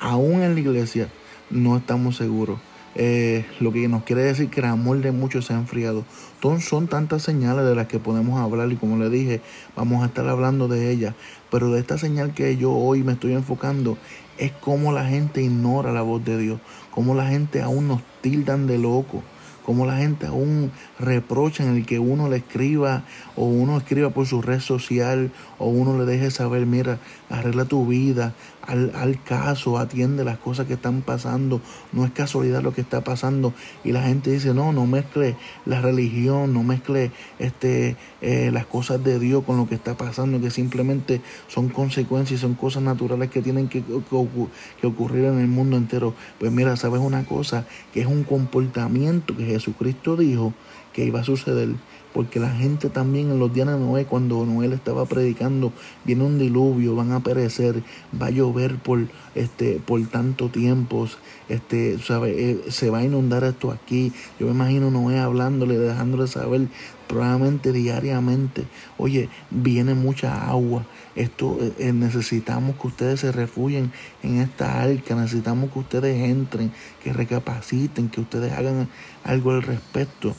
aún 0.00 0.42
en 0.42 0.54
la 0.54 0.60
iglesia 0.60 1.08
no 1.50 1.76
estamos 1.76 2.16
seguros. 2.16 2.58
Eh, 3.00 3.46
lo 3.60 3.70
que 3.70 3.86
nos 3.86 4.02
quiere 4.02 4.22
decir 4.22 4.50
que 4.50 4.58
el 4.58 4.66
amor 4.66 5.00
de 5.00 5.12
muchos 5.12 5.46
se 5.46 5.52
ha 5.52 5.56
enfriado. 5.56 6.04
Son, 6.42 6.60
son 6.60 6.88
tantas 6.88 7.22
señales 7.22 7.64
de 7.64 7.76
las 7.76 7.86
que 7.86 8.00
podemos 8.00 8.40
hablar 8.40 8.72
y 8.72 8.76
como 8.76 8.96
le 8.96 9.08
dije, 9.08 9.40
vamos 9.76 10.02
a 10.02 10.06
estar 10.06 10.28
hablando 10.28 10.66
de 10.66 10.90
ellas. 10.90 11.14
Pero 11.48 11.70
de 11.70 11.78
esta 11.78 11.96
señal 11.96 12.34
que 12.34 12.56
yo 12.56 12.72
hoy 12.72 13.04
me 13.04 13.12
estoy 13.12 13.34
enfocando 13.34 13.96
es 14.36 14.50
cómo 14.50 14.92
la 14.92 15.04
gente 15.04 15.42
ignora 15.42 15.92
la 15.92 16.02
voz 16.02 16.24
de 16.24 16.38
Dios, 16.38 16.60
cómo 16.90 17.14
la 17.14 17.28
gente 17.28 17.62
aún 17.62 17.86
nos 17.86 18.02
tildan 18.20 18.66
de 18.66 18.78
loco 18.78 19.22
como 19.68 19.84
la 19.84 19.98
gente 19.98 20.24
aún 20.24 20.72
reprocha 20.98 21.62
en 21.62 21.76
el 21.76 21.84
que 21.84 21.98
uno 21.98 22.30
le 22.30 22.38
escriba 22.38 23.04
o 23.36 23.44
uno 23.44 23.76
escriba 23.76 24.08
por 24.08 24.26
su 24.26 24.40
red 24.40 24.60
social 24.60 25.30
o 25.58 25.66
uno 25.66 25.98
le 25.98 26.06
deje 26.06 26.30
saber, 26.30 26.64
mira, 26.64 27.00
arregla 27.28 27.66
tu 27.66 27.86
vida, 27.86 28.32
al, 28.62 28.92
al, 28.94 29.22
caso, 29.22 29.78
atiende 29.78 30.24
las 30.24 30.38
cosas 30.38 30.66
que 30.66 30.74
están 30.74 31.02
pasando, 31.02 31.60
no 31.92 32.04
es 32.04 32.10
casualidad 32.12 32.62
lo 32.62 32.74
que 32.74 32.82
está 32.82 33.02
pasando 33.02 33.54
y 33.82 33.92
la 33.92 34.02
gente 34.02 34.30
dice, 34.30 34.52
no, 34.52 34.72
no 34.72 34.86
mezcle 34.86 35.36
la 35.64 35.80
religión, 35.80 36.52
no 36.52 36.62
mezcle 36.62 37.10
este, 37.38 37.96
eh, 38.20 38.50
las 38.52 38.66
cosas 38.66 39.02
de 39.02 39.18
Dios 39.18 39.44
con 39.44 39.56
lo 39.56 39.68
que 39.68 39.74
está 39.74 39.96
pasando, 39.96 40.40
que 40.40 40.50
simplemente 40.50 41.22
son 41.48 41.68
consecuencias, 41.68 42.40
son 42.40 42.54
cosas 42.54 42.82
naturales 42.82 43.30
que 43.30 43.42
tienen 43.42 43.68
que, 43.68 43.82
que 43.82 44.86
ocurrir 44.86 45.24
en 45.24 45.38
el 45.38 45.48
mundo 45.48 45.76
entero. 45.76 46.14
Pues 46.38 46.52
mira, 46.52 46.76
sabes 46.76 47.00
una 47.00 47.24
cosa, 47.24 47.66
que 47.92 48.00
es 48.00 48.06
un 48.06 48.22
comportamiento 48.22 49.34
que 49.36 49.57
Jesucristo 49.58 50.16
dijo 50.16 50.52
que 50.92 51.04
iba 51.04 51.20
a 51.20 51.24
suceder, 51.24 51.68
porque 52.14 52.40
la 52.40 52.50
gente 52.50 52.88
también 52.88 53.30
en 53.30 53.38
los 53.38 53.52
días 53.52 53.68
de 53.68 53.78
Noé, 53.78 54.04
cuando 54.04 54.44
Noé 54.44 54.72
estaba 54.74 55.04
predicando, 55.04 55.72
viene 56.04 56.24
un 56.24 56.38
diluvio, 56.38 56.96
van 56.96 57.12
a 57.12 57.20
perecer, 57.20 57.82
va 58.20 58.26
a 58.26 58.30
llover 58.30 58.76
por 58.78 59.06
este 59.34 59.80
por 59.84 60.04
tanto 60.08 60.48
tiempo, 60.48 61.06
este, 61.48 61.98
sabe, 61.98 62.50
eh, 62.50 62.60
se 62.68 62.90
va 62.90 62.98
a 62.98 63.04
inundar 63.04 63.44
esto 63.44 63.70
aquí. 63.70 64.12
Yo 64.40 64.46
me 64.46 64.52
imagino 64.52 64.90
Noé 64.90 65.18
hablándole, 65.18 65.78
dejándole 65.78 66.26
saber 66.26 66.68
probablemente 67.08 67.72
diariamente, 67.72 68.64
oye, 68.98 69.28
viene 69.50 69.94
mucha 69.94 70.48
agua, 70.48 70.84
esto 71.16 71.58
eh, 71.60 71.72
eh, 71.78 71.92
necesitamos 71.92 72.76
que 72.76 72.86
ustedes 72.86 73.20
se 73.20 73.32
refugien 73.32 73.90
en 74.22 74.40
esta 74.40 74.80
arca, 74.82 75.16
necesitamos 75.16 75.72
que 75.72 75.78
ustedes 75.80 76.28
entren, 76.28 76.70
que 77.02 77.12
recapaciten, 77.12 78.08
que 78.08 78.20
ustedes 78.20 78.52
hagan 78.52 78.88
algo 79.24 79.50
al 79.50 79.62
respecto. 79.62 80.36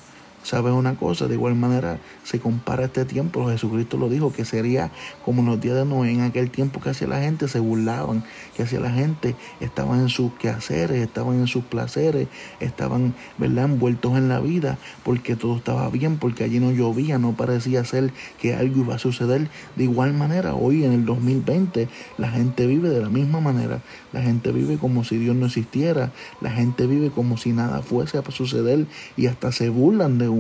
¿Sabes 0.50 0.74
una 0.74 0.96
cosa? 0.96 1.28
De 1.28 1.36
igual 1.36 1.54
manera 1.54 2.00
se 2.24 2.40
compara 2.40 2.86
este 2.86 3.06
tiempo, 3.06 3.48
Jesucristo 3.48 3.98
lo 3.98 4.10
dijo, 4.10 4.34
que 4.34 4.46
sería 4.46 4.90
como 5.24 5.42
en 5.42 5.48
los 5.48 5.62
días 5.62 5.76
de 5.76 5.86
Noé, 5.86 6.12
en 6.12 6.22
aquel 6.22 6.50
tiempo 6.50 6.82
que 6.82 6.90
hacía 6.90 7.08
la 7.08 7.20
gente 7.20 7.48
se 7.48 7.60
burlaban, 7.60 8.24
que 8.58 8.64
hacía 8.64 8.80
la 8.80 8.90
gente 8.90 9.36
estaban 9.60 10.00
en 10.00 10.10
sus 10.10 10.34
quehaceres, 10.34 11.04
estaban 11.04 11.36
en 11.36 11.46
sus 11.46 11.66
placeres, 11.66 12.30
estaban, 12.60 13.14
¿verdad?, 13.38 13.66
envueltos 13.66 14.18
en 14.18 14.28
la 14.28 14.40
vida, 14.40 14.80
porque 15.04 15.36
todo 15.36 15.56
estaba 15.56 15.88
bien, 15.92 16.18
porque 16.18 16.46
allí 16.46 16.60
no 16.60 16.72
llovía, 16.72 17.20
no 17.20 17.34
parecía 17.34 17.86
ser 17.86 18.12
que 18.42 18.56
algo 18.56 18.82
iba 18.82 18.96
a 18.96 19.00
suceder. 19.00 19.50
De 19.76 19.84
igual 19.84 20.16
manera, 20.16 20.56
hoy 20.56 20.84
en 20.84 20.94
el 20.94 21.06
2020, 21.06 21.88
la 22.18 22.32
gente 22.32 22.66
vive 22.66 22.90
de 22.90 23.02
la 23.02 23.10
misma 23.10 23.40
manera, 23.40 23.82
la 24.14 24.24
gente 24.24 24.52
vive 24.52 24.80
como 24.80 25.04
si 25.04 25.18
Dios 25.18 25.36
no 25.36 25.46
existiera, 25.46 26.12
la 26.42 26.50
gente 26.50 26.88
vive 26.88 27.12
como 27.12 27.38
si 27.38 27.52
nada 27.52 27.84
fuese 27.84 28.18
a 28.18 28.24
suceder 28.32 28.88
y 29.16 29.28
hasta 29.28 29.52
se 29.52 29.70
burlan 29.70 30.18
de 30.18 30.28
uno, 30.28 30.39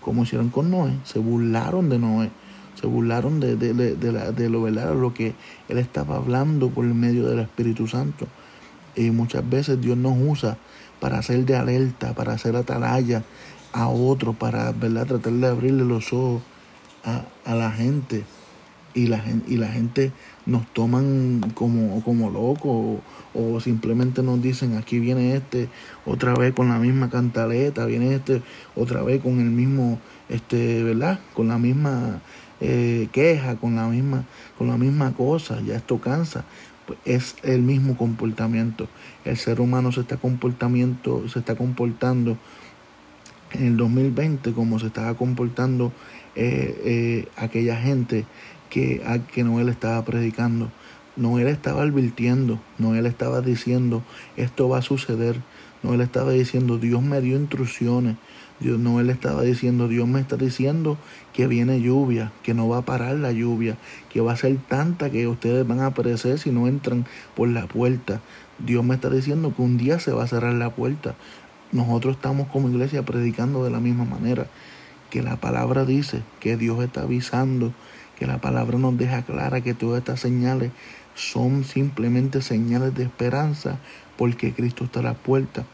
como 0.00 0.22
hicieron 0.22 0.48
con 0.48 0.70
Noé, 0.70 0.92
se 1.04 1.18
burlaron 1.18 1.88
de 1.88 1.98
Noé, 1.98 2.30
se 2.80 2.86
burlaron 2.86 3.40
de, 3.40 3.56
de, 3.56 3.74
de, 3.74 4.48
lo, 4.48 4.62
¿verdad? 4.62 4.94
lo 4.94 5.12
que 5.12 5.34
él 5.68 5.78
estaba 5.78 6.16
hablando 6.16 6.70
por 6.70 6.84
medio 6.84 7.26
del 7.26 7.40
Espíritu 7.40 7.86
Santo. 7.86 8.26
Y 8.94 9.10
muchas 9.10 9.48
veces 9.48 9.80
Dios 9.80 9.96
nos 9.96 10.14
usa 10.18 10.56
para 11.00 11.18
hacer 11.18 11.44
de 11.44 11.56
alerta, 11.56 12.14
para 12.14 12.32
hacer 12.32 12.56
atalaya 12.56 13.22
a 13.72 13.88
otro, 13.88 14.32
para 14.32 14.72
¿verdad? 14.72 15.06
tratar 15.06 15.32
de 15.32 15.46
abrirle 15.46 15.84
los 15.84 16.12
ojos 16.12 16.42
a, 17.04 17.22
a 17.44 17.54
la 17.54 17.70
gente. 17.70 18.24
Y 18.94 19.06
la, 19.06 19.22
y 19.46 19.56
la 19.56 19.68
gente 19.68 20.12
nos 20.48 20.66
toman 20.72 21.42
como, 21.54 22.02
como 22.02 22.30
locos 22.30 23.00
o, 23.34 23.60
simplemente 23.60 24.22
nos 24.22 24.42
dicen 24.42 24.76
aquí 24.76 24.98
viene 24.98 25.36
este 25.36 25.68
otra 26.06 26.34
vez 26.34 26.54
con 26.54 26.70
la 26.70 26.78
misma 26.78 27.10
cantaleta, 27.10 27.84
viene 27.84 28.14
este 28.14 28.42
otra 28.74 29.02
vez 29.02 29.22
con 29.22 29.38
el 29.40 29.50
mismo, 29.50 30.00
este, 30.28 30.82
¿verdad? 30.82 31.20
Con 31.34 31.48
la 31.48 31.58
misma 31.58 32.20
eh, 32.60 33.08
queja, 33.12 33.56
con 33.56 33.76
la 33.76 33.86
misma, 33.86 34.24
con 34.56 34.68
la 34.68 34.78
misma 34.78 35.12
cosa, 35.12 35.60
ya 35.60 35.76
esto 35.76 36.00
cansa. 36.00 36.44
Pues 36.86 36.98
es 37.04 37.36
el 37.42 37.60
mismo 37.60 37.98
comportamiento. 37.98 38.88
El 39.26 39.36
ser 39.36 39.60
humano 39.60 39.92
se 39.92 40.00
está 40.00 40.16
comportamiento, 40.16 41.28
se 41.28 41.40
está 41.40 41.54
comportando 41.54 42.38
en 43.52 43.66
el 43.66 43.76
2020 43.76 44.52
como 44.52 44.78
se 44.78 44.86
estaba 44.86 45.14
comportando 45.14 45.92
eh, 46.34 46.80
eh, 46.84 47.28
aquella 47.36 47.76
gente 47.76 48.24
que, 48.70 49.02
a 49.06 49.18
que 49.18 49.44
Noel 49.44 49.68
estaba 49.68 50.04
predicando. 50.04 50.70
Noel 51.16 51.48
estaba 51.48 51.82
advirtiendo, 51.82 52.60
Noel 52.78 53.06
estaba 53.06 53.40
diciendo, 53.40 54.04
esto 54.36 54.68
va 54.68 54.78
a 54.78 54.82
suceder. 54.82 55.40
Noel 55.82 56.00
estaba 56.00 56.30
diciendo, 56.30 56.78
Dios 56.78 57.02
me 57.02 57.20
dio 57.20 57.36
instrucciones. 57.36 58.16
Dios, 58.60 58.78
Noel 58.80 59.10
estaba 59.10 59.42
diciendo, 59.42 59.86
Dios 59.86 60.08
me 60.08 60.20
está 60.20 60.36
diciendo 60.36 60.98
que 61.32 61.46
viene 61.46 61.80
lluvia, 61.80 62.32
que 62.42 62.54
no 62.54 62.68
va 62.68 62.78
a 62.78 62.82
parar 62.82 63.14
la 63.16 63.30
lluvia, 63.30 63.76
que 64.10 64.20
va 64.20 64.32
a 64.32 64.36
ser 64.36 64.56
tanta 64.68 65.10
que 65.10 65.28
ustedes 65.28 65.66
van 65.66 65.80
a 65.80 65.94
perecer 65.94 66.38
si 66.38 66.50
no 66.50 66.66
entran 66.66 67.06
por 67.36 67.48
la 67.48 67.66
puerta. 67.66 68.20
Dios 68.58 68.84
me 68.84 68.96
está 68.96 69.10
diciendo 69.10 69.54
que 69.54 69.62
un 69.62 69.78
día 69.78 70.00
se 70.00 70.10
va 70.10 70.24
a 70.24 70.28
cerrar 70.28 70.54
la 70.54 70.70
puerta. 70.70 71.14
Nosotros 71.70 72.16
estamos 72.16 72.48
como 72.48 72.68
iglesia 72.68 73.04
predicando 73.04 73.62
de 73.62 73.70
la 73.70 73.78
misma 73.78 74.04
manera, 74.04 74.48
que 75.10 75.22
la 75.22 75.36
palabra 75.36 75.84
dice 75.84 76.22
que 76.40 76.56
Dios 76.56 76.82
está 76.82 77.02
avisando 77.02 77.72
que 78.18 78.26
la 78.26 78.40
palabra 78.40 78.78
nos 78.78 78.96
deja 78.98 79.22
clara 79.22 79.60
que 79.60 79.74
todas 79.74 80.00
estas 80.00 80.20
señales 80.20 80.72
son 81.14 81.64
simplemente 81.64 82.42
señales 82.42 82.94
de 82.94 83.04
esperanza 83.04 83.78
porque 84.16 84.52
Cristo 84.52 84.84
está 84.84 85.00
a 85.00 85.04
la 85.04 85.14
puerta. 85.14 85.64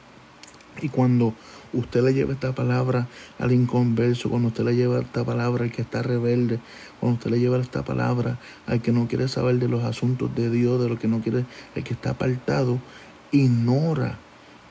Y 0.83 0.89
cuando 0.89 1.35
usted 1.73 2.03
le 2.03 2.13
lleva 2.15 2.33
esta 2.33 2.55
palabra 2.55 3.09
al 3.39 3.53
inconverso, 3.53 4.31
cuando 4.31 4.49
usted 4.49 4.65
le 4.65 4.77
lleva 4.77 5.01
esta 5.01 5.25
palabra 5.25 5.65
al 5.65 5.73
que 5.73 5.83
está 5.83 6.03
rebelde, 6.03 6.61
cuando 7.01 7.19
usted 7.19 7.31
le 7.31 7.41
lleva 7.41 7.59
esta 7.59 7.85
palabra 7.85 8.39
al 8.67 8.83
que 8.83 8.93
no 8.93 9.09
quiere 9.09 9.29
saber 9.29 9.59
de 9.59 9.69
los 9.69 9.85
asuntos 9.85 10.35
de 10.35 10.51
Dios, 10.51 10.83
de 10.83 10.89
lo 10.89 10.99
que 10.99 11.09
no 11.09 11.21
quiere, 11.21 11.45
el 11.75 11.85
que 11.85 11.95
está 11.95 12.11
apartado, 12.11 12.79
ignora 13.33 14.19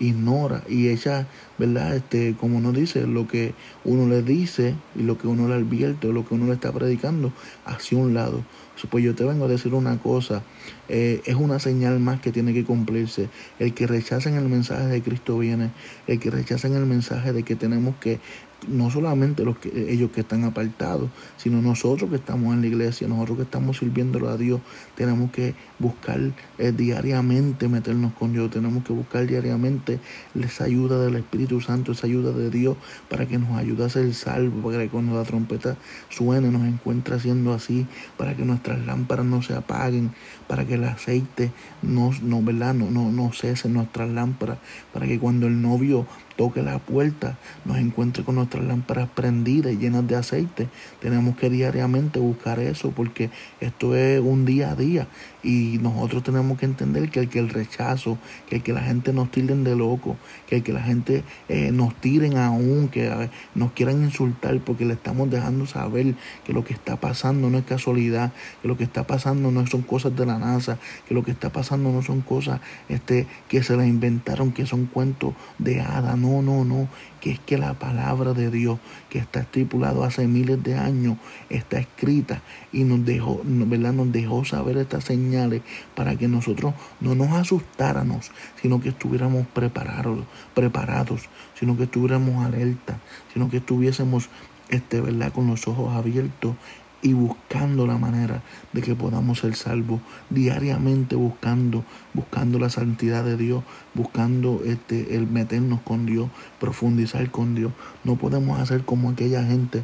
ignora 0.03 0.63
y 0.67 0.89
ella, 0.89 1.27
¿verdad? 1.57 1.95
Este, 1.95 2.35
como 2.39 2.57
uno 2.57 2.71
dice, 2.71 3.07
lo 3.07 3.27
que 3.27 3.53
uno 3.85 4.07
le 4.07 4.21
dice 4.21 4.75
y 4.95 5.03
lo 5.03 5.17
que 5.17 5.27
uno 5.27 5.47
le 5.47 5.55
advierte, 5.55 6.07
lo 6.07 6.25
que 6.25 6.35
uno 6.35 6.47
le 6.47 6.53
está 6.53 6.71
predicando, 6.71 7.31
hacia 7.65 7.97
un 7.97 8.13
lado. 8.13 8.43
Pues 8.89 9.03
yo 9.03 9.15
te 9.15 9.23
vengo 9.23 9.45
a 9.45 9.47
decir 9.47 9.73
una 9.73 9.97
cosa, 9.99 10.43
eh, 10.89 11.21
es 11.25 11.35
una 11.35 11.59
señal 11.59 11.99
más 11.99 12.19
que 12.19 12.31
tiene 12.31 12.53
que 12.53 12.65
cumplirse. 12.65 13.29
El 13.59 13.73
que 13.73 13.87
rechacen 13.87 14.33
el 14.35 14.49
mensaje 14.49 14.87
de 14.87 15.01
Cristo 15.01 15.37
viene, 15.37 15.69
el 16.07 16.19
que 16.19 16.29
rechacen 16.29 16.73
el 16.75 16.85
mensaje 16.85 17.31
de 17.31 17.43
que 17.43 17.55
tenemos 17.55 17.95
que 17.97 18.19
no 18.67 18.89
solamente 18.89 19.43
los 19.43 19.57
que, 19.57 19.91
ellos 19.91 20.11
que 20.11 20.21
están 20.21 20.43
apartados, 20.43 21.09
sino 21.37 21.61
nosotros 21.61 22.09
que 22.09 22.17
estamos 22.17 22.53
en 22.53 22.61
la 22.61 22.67
iglesia, 22.67 23.07
nosotros 23.07 23.37
que 23.37 23.43
estamos 23.43 23.77
sirviéndolo 23.77 24.29
a 24.29 24.37
Dios, 24.37 24.61
tenemos 24.95 25.31
que 25.31 25.55
buscar 25.79 26.19
eh, 26.57 26.71
diariamente 26.71 27.67
meternos 27.67 28.13
con 28.13 28.33
Dios, 28.33 28.51
tenemos 28.51 28.83
que 28.83 28.93
buscar 28.93 29.27
diariamente 29.27 29.99
esa 30.39 30.65
ayuda 30.65 31.03
del 31.03 31.15
Espíritu 31.15 31.61
Santo, 31.61 31.91
esa 31.91 32.07
ayuda 32.07 32.31
de 32.31 32.49
Dios 32.49 32.77
para 33.09 33.25
que 33.25 33.37
nos 33.37 33.57
ayude 33.57 33.85
a 33.85 33.89
ser 33.89 34.13
salvos, 34.13 34.63
para 34.63 34.83
que 34.83 34.89
cuando 34.89 35.15
la 35.15 35.23
trompeta 35.23 35.77
suene 36.09 36.49
nos 36.49 36.63
encuentre 36.63 37.15
haciendo 37.15 37.53
así, 37.53 37.85
para 38.17 38.35
que 38.35 38.45
nuestras 38.45 38.85
lámparas 38.85 39.25
no 39.25 39.41
se 39.41 39.53
apaguen, 39.53 40.11
para 40.47 40.65
que 40.65 40.75
el 40.75 40.83
aceite 40.83 41.51
no, 41.81 42.11
no, 42.21 42.41
¿verdad? 42.41 42.73
no, 42.73 42.89
no, 42.89 43.11
no 43.11 43.31
cese 43.33 43.69
nuestras 43.69 44.09
lámparas, 44.09 44.57
para 44.93 45.07
que 45.07 45.19
cuando 45.19 45.47
el 45.47 45.61
novio 45.61 46.05
toque 46.35 46.61
la 46.61 46.79
puerta, 46.79 47.37
nos 47.65 47.77
encuentre 47.77 48.23
con 48.23 48.35
nuestras 48.35 48.63
lámparas 48.63 49.09
prendidas 49.09 49.73
y 49.73 49.77
llenas 49.77 50.07
de 50.07 50.15
aceite. 50.15 50.67
Tenemos 51.01 51.35
que 51.37 51.49
diariamente 51.49 52.19
buscar 52.19 52.59
eso 52.59 52.91
porque 52.91 53.29
esto 53.61 53.95
es 53.95 54.19
un 54.19 54.45
día 54.45 54.71
a 54.71 54.75
día 54.75 55.07
y 55.43 55.77
nosotros 55.81 56.23
tenemos 56.23 56.57
que 56.57 56.65
entender 56.65 57.09
que 57.09 57.19
el 57.19 57.29
que 57.29 57.39
el 57.39 57.49
rechazo, 57.49 58.17
que 58.47 58.57
el 58.57 58.63
que 58.63 58.73
la 58.73 58.81
gente 58.81 59.13
nos 59.13 59.29
tiren 59.29 59.63
de 59.63 59.75
loco, 59.75 60.15
que 60.47 60.57
el 60.57 60.63
que 60.63 60.73
la 60.73 60.81
gente 60.81 61.23
eh, 61.49 61.71
nos 61.71 61.93
tiren 61.95 62.37
aún, 62.37 62.87
que 62.87 63.29
nos 63.55 63.71
quieran 63.73 64.03
insultar 64.03 64.59
porque 64.59 64.85
le 64.85 64.93
estamos 64.93 65.29
dejando 65.29 65.65
saber 65.65 66.15
que 66.45 66.53
lo 66.53 66.63
que 66.63 66.73
está 66.73 66.95
pasando 66.95 67.49
no 67.49 67.57
es 67.57 67.65
casualidad, 67.65 68.31
que 68.61 68.67
lo 68.67 68.77
que 68.77 68.83
está 68.83 69.05
pasando 69.05 69.51
no 69.51 69.67
son 69.67 69.81
cosas 69.81 70.15
de 70.15 70.25
la 70.25 70.39
NASA, 70.39 70.77
que 71.07 71.13
lo 71.13 71.23
que 71.23 71.31
está 71.31 71.51
pasando 71.51 71.91
no 71.91 72.01
son 72.01 72.21
cosas 72.21 72.61
este, 72.89 73.27
que 73.49 73.63
se 73.63 73.75
las 73.75 73.87
inventaron, 73.87 74.51
que 74.51 74.65
son 74.65 74.85
cuentos 74.85 75.33
de 75.59 75.81
hadas 75.81 76.17
no, 76.23 76.41
no, 76.41 76.63
no, 76.63 76.87
que 77.19 77.31
es 77.31 77.39
que 77.39 77.57
la 77.57 77.73
palabra 77.73 78.33
de 78.33 78.49
Dios 78.49 78.79
que 79.09 79.19
está 79.19 79.41
estipulado 79.41 80.05
hace 80.05 80.25
miles 80.27 80.63
de 80.63 80.75
años 80.75 81.17
está 81.49 81.79
escrita 81.79 82.41
y 82.71 82.85
nos 82.85 83.05
dejó, 83.05 83.41
¿verdad? 83.43 83.91
Nos 83.91 84.11
dejó 84.11 84.45
saber 84.45 84.77
estas 84.77 85.03
señales 85.03 85.61
para 85.95 86.15
que 86.15 86.29
nosotros 86.29 86.73
no 87.01 87.13
nos 87.13 87.31
asustáramos, 87.31 88.31
sino 88.61 88.79
que 88.79 88.89
estuviéramos 88.89 89.45
preparados, 89.47 90.25
preparados, 90.53 91.29
sino 91.59 91.75
que 91.75 91.83
estuviéramos 91.83 92.45
alerta, 92.45 92.99
sino 93.33 93.49
que 93.49 93.57
estuviésemos 93.57 94.29
este, 94.69 95.01
¿verdad? 95.01 95.33
con 95.33 95.47
los 95.47 95.67
ojos 95.67 95.93
abiertos 95.93 96.55
y 97.03 97.13
buscando 97.13 97.85
la 97.85 97.97
manera 97.97 98.41
de 98.71 98.81
que 98.81 98.95
podamos 98.95 99.39
ser 99.39 99.55
salvos 99.55 99.99
diariamente 100.29 101.15
buscando 101.15 101.83
buscando 102.13 102.57
la 102.59 102.69
santidad 102.69 103.25
de 103.25 103.35
Dios 103.35 103.63
buscando 103.93 104.61
este 104.65 105.15
el 105.15 105.27
meternos 105.27 105.81
con 105.81 106.05
Dios 106.05 106.29
profundizar 106.59 107.29
con 107.29 107.55
Dios. 107.55 107.73
No 108.03 108.15
podemos 108.15 108.59
hacer 108.59 108.85
como 108.85 109.09
aquella 109.09 109.43
gente 109.43 109.83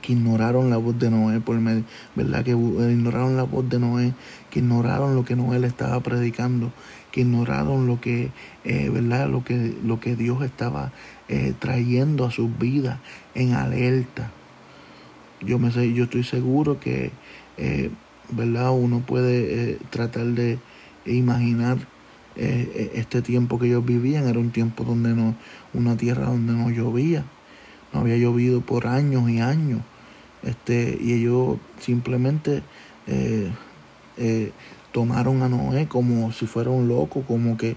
que 0.00 0.12
ignoraron 0.12 0.70
la 0.70 0.78
voz 0.78 0.98
de 0.98 1.10
Noé 1.10 1.40
por 1.40 1.56
medio, 1.56 1.84
verdad 2.14 2.42
que 2.42 2.52
ignoraron 2.52 3.36
la 3.36 3.42
voz 3.42 3.68
de 3.68 3.78
Noé 3.78 4.12
que 4.50 4.60
ignoraron 4.60 5.14
lo 5.14 5.24
que 5.24 5.36
Noé 5.36 5.58
le 5.58 5.66
estaba 5.66 6.00
predicando 6.00 6.70
que 7.12 7.22
ignoraron 7.22 7.86
lo 7.86 8.00
que 8.00 8.30
eh, 8.64 8.90
verdad 8.90 9.28
lo 9.28 9.42
que 9.42 9.74
lo 9.82 10.00
que 10.00 10.16
Dios 10.16 10.42
estaba 10.42 10.92
eh, 11.28 11.54
trayendo 11.58 12.26
a 12.26 12.30
sus 12.30 12.58
vidas 12.58 12.98
en 13.34 13.54
alerta 13.54 14.30
yo, 15.46 15.58
me 15.58 15.70
yo 15.92 16.04
estoy 16.04 16.24
seguro 16.24 16.80
que, 16.80 17.10
eh, 17.56 17.90
¿verdad? 18.30 18.72
Uno 18.72 19.00
puede 19.00 19.72
eh, 19.72 19.78
tratar 19.90 20.26
de 20.26 20.58
imaginar 21.06 21.78
eh, 22.36 22.92
este 22.94 23.22
tiempo 23.22 23.58
que 23.58 23.66
ellos 23.66 23.84
vivían. 23.84 24.26
Era 24.26 24.38
un 24.38 24.50
tiempo 24.50 24.84
donde 24.84 25.10
no, 25.10 25.34
una 25.72 25.96
tierra 25.96 26.26
donde 26.26 26.52
no 26.52 26.70
llovía. 26.70 27.24
No 27.92 28.00
había 28.00 28.16
llovido 28.16 28.60
por 28.60 28.86
años 28.86 29.28
y 29.30 29.40
años. 29.40 29.80
Este, 30.42 30.98
y 31.00 31.12
ellos 31.12 31.58
simplemente 31.80 32.62
tomaron 34.92 35.42
a 35.42 35.48
Noé 35.48 35.86
como 35.88 36.32
si 36.32 36.46
fuera 36.46 36.70
un 36.70 36.88
loco, 36.88 37.22
como 37.22 37.56
que 37.56 37.76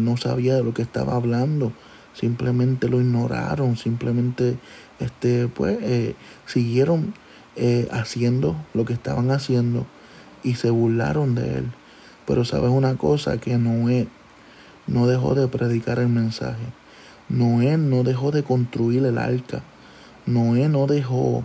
no 0.00 0.16
sabía 0.16 0.54
de 0.54 0.64
lo 0.64 0.74
que 0.74 0.82
estaba 0.82 1.14
hablando 1.14 1.72
simplemente 2.14 2.88
lo 2.88 3.00
ignoraron, 3.00 3.76
simplemente 3.76 4.56
este, 4.98 5.48
pues, 5.48 5.78
eh, 5.82 6.14
siguieron 6.46 7.14
eh, 7.56 7.88
haciendo 7.92 8.56
lo 8.74 8.84
que 8.84 8.92
estaban 8.92 9.30
haciendo 9.30 9.86
y 10.42 10.54
se 10.54 10.70
burlaron 10.70 11.34
de 11.34 11.58
él. 11.58 11.72
Pero 12.26 12.44
sabes 12.44 12.70
una 12.70 12.96
cosa, 12.96 13.38
que 13.38 13.58
Noé 13.58 14.08
no 14.86 15.06
dejó 15.06 15.34
de 15.34 15.48
predicar 15.48 15.98
el 15.98 16.08
mensaje. 16.08 16.64
Noé 17.28 17.78
no 17.78 18.04
dejó 18.04 18.30
de 18.30 18.42
construir 18.42 19.04
el 19.04 19.18
arca. 19.18 19.62
Noé 20.26 20.68
no 20.68 20.86
dejó 20.86 21.44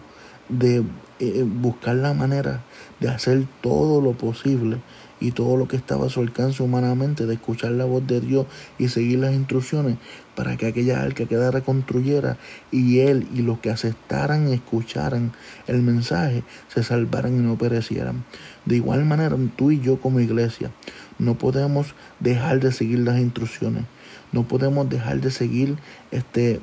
de 0.50 0.84
eh, 1.20 1.44
buscar 1.46 1.96
la 1.96 2.14
manera 2.14 2.64
de 3.00 3.10
hacer 3.10 3.46
todo 3.62 4.02
lo 4.02 4.14
posible 4.14 4.78
y 5.20 5.32
todo 5.32 5.58
lo 5.58 5.68
que 5.68 5.76
estaba 5.76 6.08
a 6.08 6.10
su 6.10 6.22
alcance 6.22 6.64
humanamente, 6.64 7.26
de 7.26 7.36
escuchar 7.36 7.72
la 7.72 7.86
voz 7.86 8.06
de 8.06 8.22
Dios 8.22 8.46
y 8.78 8.90
seguir 8.90 9.20
las 9.20 9.34
instrucciones 9.34 9.98
para 10.36 10.56
que 10.56 10.68
aquella 10.68 11.02
arca 11.02 11.26
quedara 11.26 11.62
construyera 11.62 12.38
y 12.72 13.00
él 13.00 13.28
y 13.34 13.42
los 13.42 13.60
que 13.60 13.72
aceptaran 13.72 14.48
y 14.48 14.54
escucharan 14.54 15.32
el 15.66 15.82
mensaje 15.82 16.44
se 16.68 16.84
salvaran 16.84 17.36
y 17.36 17.42
no 17.42 17.58
perecieran. 17.58 18.24
De 18.66 18.76
igual 18.76 19.06
manera, 19.06 19.36
tú 19.56 19.72
y 19.72 19.80
yo 19.80 20.00
como 20.00 20.20
iglesia 20.20 20.72
no 21.18 21.38
podemos 21.38 21.96
dejar 22.20 22.60
de 22.60 22.72
seguir 22.72 23.00
las 23.00 23.20
instrucciones, 23.20 23.86
no 24.32 24.48
podemos 24.48 24.88
dejar 24.90 25.22
de 25.22 25.32
seguir 25.32 25.78
este 26.12 26.62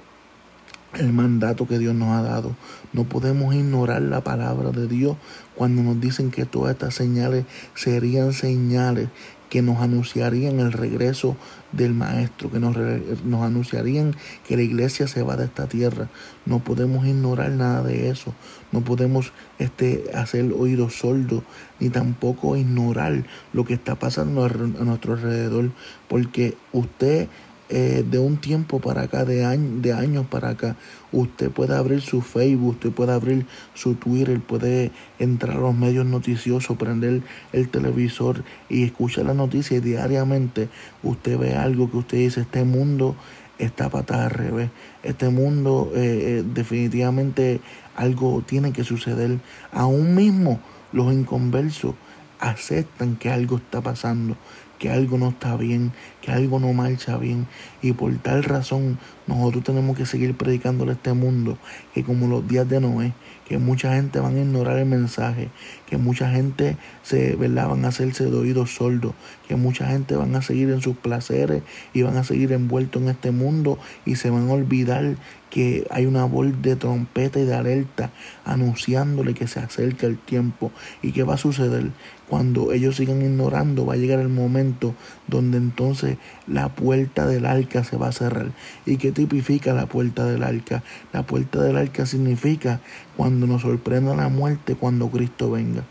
el 1.01 1.13
mandato 1.13 1.67
que 1.67 1.79
Dios 1.79 1.95
nos 1.95 2.17
ha 2.17 2.23
dado. 2.23 2.55
No 2.93 3.05
podemos 3.05 3.55
ignorar 3.55 4.03
la 4.03 4.23
palabra 4.23 4.71
de 4.71 4.87
Dios 4.87 5.17
cuando 5.55 5.83
nos 5.83 6.01
dicen 6.01 6.31
que 6.31 6.45
todas 6.45 6.73
estas 6.73 6.95
señales 6.95 7.45
serían 7.75 8.33
señales 8.33 9.09
que 9.55 9.63
nos 9.63 9.81
anunciarían 9.81 10.59
el 10.59 10.73
regreso 10.73 11.37
del 11.71 11.95
Maestro, 11.95 12.51
que 12.51 12.59
nos, 12.59 12.77
nos, 13.25 13.43
anunciarían 13.43 14.17
que 14.49 14.57
la 14.57 14.63
iglesia 14.63 15.07
se 15.07 15.23
va 15.23 15.37
de 15.37 15.45
esta 15.45 15.69
tierra. 15.69 16.09
No 16.45 16.59
podemos 16.59 17.07
ignorar 17.07 17.53
nada 17.53 17.85
de 17.85 18.11
eso. 18.11 18.35
No 18.73 18.81
podemos 18.81 19.33
este, 19.61 20.07
hacer 20.13 20.53
oídos 20.53 20.95
sordos, 20.95 21.45
ni 21.79 21.89
tampoco 21.89 22.57
ignorar 22.57 23.25
lo 23.53 23.65
que 23.65 23.75
está 23.75 23.95
pasando 23.95 24.45
a 24.45 24.49
nuestro 24.49 25.13
alrededor, 25.13 25.71
porque 26.09 26.57
usted 26.73 27.29
eh, 27.71 28.05
de 28.09 28.19
un 28.19 28.37
tiempo 28.37 28.79
para 28.79 29.03
acá, 29.03 29.25
de, 29.25 29.37
de 29.81 29.93
años 29.93 30.27
para 30.27 30.51
acá, 30.51 30.77
usted 31.13 31.51
puede 31.51 31.75
abrir 31.75 32.03
su 32.03 32.21
Facebook, 32.21 32.75
usted 32.75 32.91
puede 32.91 33.13
abrir 33.13 33.47
su 33.73 33.95
Twitter, 33.95 34.41
puede 34.41 34.93
entrar 35.19 35.57
a 35.57 35.61
los 35.61 35.75
medios 35.75 36.05
noticiosos, 36.05 36.77
prender 36.77 37.23
el 37.53 37.69
televisor 37.71 38.45
y 38.69 38.85
escuchar 38.85 39.25
la 39.25 39.35
noticia 39.35 39.79
y 39.79 39.81
diariamente 39.81 40.69
usted 41.03 41.39
ve 41.39 41.55
algo 41.55 41.91
que 41.91 41.97
usted 41.97 42.19
dice, 42.19 42.43
este 42.43 42.65
mundo 42.65 43.17
está 43.59 43.89
patada 43.89 44.25
al 44.25 44.31
revés, 44.31 44.71
este 45.03 45.29
mundo 45.31 45.93
eh, 45.95 46.41
eh, 46.41 46.45
definitivamente 46.45 47.61
algo 47.97 48.43
tiene 48.47 48.73
que 48.73 48.85
suceder. 48.85 49.39
Aún 49.73 50.15
mismo 50.15 50.61
los 50.93 51.13
inconversos 51.13 51.95
aceptan 52.41 53.17
que 53.17 53.31
algo 53.31 53.57
está 53.57 53.81
pasando, 53.81 54.37
que 54.79 54.91
algo 54.91 55.19
no 55.19 55.29
está 55.29 55.57
bien, 55.57 55.93
que 56.21 56.33
algo 56.33 56.59
no 56.61 56.73
marcha 56.73 57.17
bien. 57.17 57.47
Y 57.83 57.93
por 57.93 58.15
tal 58.19 58.45
razón 58.45 58.99
nosotros 59.27 59.65
tenemos 59.65 59.97
que 59.97 60.07
seguir 60.07 60.37
predicándole 60.37 60.93
a 60.93 60.95
este 60.95 61.13
mundo 61.13 61.59
que 61.95 62.05
como 62.05 62.27
los 62.27 62.47
días 62.47 62.69
de 62.69 62.81
Noé, 62.81 63.13
que 63.47 63.59
mucha 63.59 63.95
gente 63.95 64.21
van 64.21 64.37
a 64.37 64.41
ignorar 64.41 64.79
el 64.79 64.87
mensaje, 64.87 65.51
que 65.87 65.99
mucha 65.99 66.31
gente 66.31 66.77
se, 67.03 67.37
¿verdad? 67.37 67.69
van 67.69 67.85
a 67.85 67.89
hacerse 67.89 68.25
de 68.25 68.37
oídos 68.37 68.75
sordos, 68.75 69.15
que 69.49 69.57
mucha 69.57 69.87
gente 69.87 70.17
van 70.17 70.35
a 70.35 70.43
seguir 70.43 70.71
en 70.71 70.81
sus 70.81 70.97
placeres 70.97 71.63
y 71.93 72.03
van 72.03 72.17
a 72.17 72.25
seguir 72.25 72.53
envueltos 72.53 73.03
en 73.03 73.09
este 73.09 73.31
mundo 73.31 73.79
y 74.07 74.17
se 74.17 74.31
van 74.31 74.49
a 74.49 74.53
olvidar 74.53 75.17
que 75.51 75.87
hay 75.91 76.05
una 76.07 76.25
voz 76.25 76.49
de 76.63 76.75
trompeta 76.75 77.39
y 77.39 77.45
de 77.45 77.55
alerta 77.55 78.11
anunciándole 78.45 79.35
que 79.35 79.47
se 79.47 79.61
acerca 79.61 80.09
el 80.09 80.19
tiempo. 80.19 80.73
Y 81.01 81.13
que 81.13 81.23
va 81.23 81.35
a 81.35 81.39
suceder 81.39 81.93
cuando 82.29 82.73
ellos 82.73 82.97
sigan 82.97 83.23
ignorando 83.23 83.87
va 83.87 83.95
a 83.95 83.97
llegar 83.97 84.19
el 84.19 84.31
momento 84.31 84.95
donde 85.29 85.59
entonces 85.59 86.17
la 86.49 86.71
puerta 86.71 87.27
del 87.27 87.47
arca 87.47 87.85
se 87.85 87.97
va 87.97 88.09
a 88.09 88.13
cerrar. 88.13 88.51
Y 88.85 88.97
qué 88.97 89.13
tipifica 89.13 89.75
la 89.75 89.87
puerta 89.87 90.27
del 90.27 90.43
arca 90.43 90.83
la 91.13 91.23
puerta 91.23 91.61
del 91.63 91.77
arca 91.77 92.07
significa 92.07 92.81
cuando 93.17 93.34
nos 93.35 93.63
sorprenda 93.63 94.15
la 94.15 94.29
muerte 94.29 94.75
cuando 94.75 95.09
Cristo 95.09 95.51
venga 95.51 95.85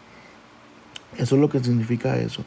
eso 1.17 1.35
es 1.35 1.41
lo 1.41 1.49
que 1.49 1.59
significa 1.63 2.17
eso 2.17 2.43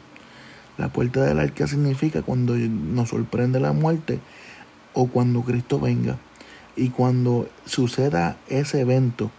la 0.77 0.89
puerta 0.89 1.23
del 1.23 1.39
arca 1.39 1.65
significa 1.65 2.21
cuando 2.21 2.55
nos 2.55 3.09
sorprende 3.09 3.59
la 3.59 3.73
muerte 3.73 4.19
o 4.93 5.07
cuando 5.07 5.41
Cristo 5.41 5.79
venga 5.79 6.17
y 6.75 6.89
cuando 6.89 7.49
suceda 7.65 8.37
ese 8.47 8.81
evento, 8.81 9.31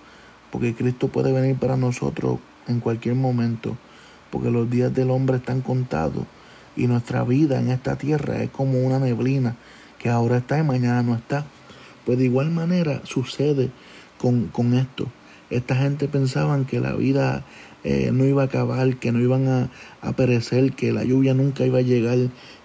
porque 0.51 0.75
Cristo 0.75 1.09
puede 1.09 1.33
venir 1.33 1.57
para 1.57 1.77
nosotros 1.77 2.41
en 2.67 2.81
cualquier 2.81 3.15
momento, 3.15 3.77
porque 4.31 4.51
los 4.51 4.69
días 4.69 4.93
del 4.93 5.11
hombre 5.11 5.37
están 5.37 5.61
contados 5.61 6.25
y 6.77 6.89
nuestra 6.89 7.23
vida 7.23 7.61
en 7.61 7.71
esta 7.71 7.97
tierra 7.97 8.43
es 8.43 8.51
como 8.51 8.81
una 8.81 8.99
neblina 8.99 9.55
que 10.01 10.09
ahora 10.09 10.39
está 10.39 10.59
y 10.59 10.65
mañana 10.65 11.03
no 11.03 11.15
está. 11.15 11.47
Pues 12.05 12.19
de 12.19 12.25
igual 12.25 12.51
manera 12.51 13.01
sucede 13.05 13.71
con, 14.19 14.49
con 14.49 14.75
esto. 14.75 15.07
Esta 15.51 15.77
gente 15.77 16.09
pensaban 16.09 16.65
que 16.65 16.81
la 16.81 16.93
vida 16.95 17.45
eh, 17.85 18.11
no 18.13 18.25
iba 18.25 18.43
a 18.43 18.47
acabar, 18.47 18.97
que 18.97 19.13
no 19.13 19.21
iban 19.21 19.71
a, 20.03 20.13
perecer, 20.13 20.73
que 20.73 20.93
la 20.93 21.05
lluvia 21.05 21.35
nunca 21.35 21.65
iba 21.65 21.79
a 21.79 21.83
llegar, 21.83 22.19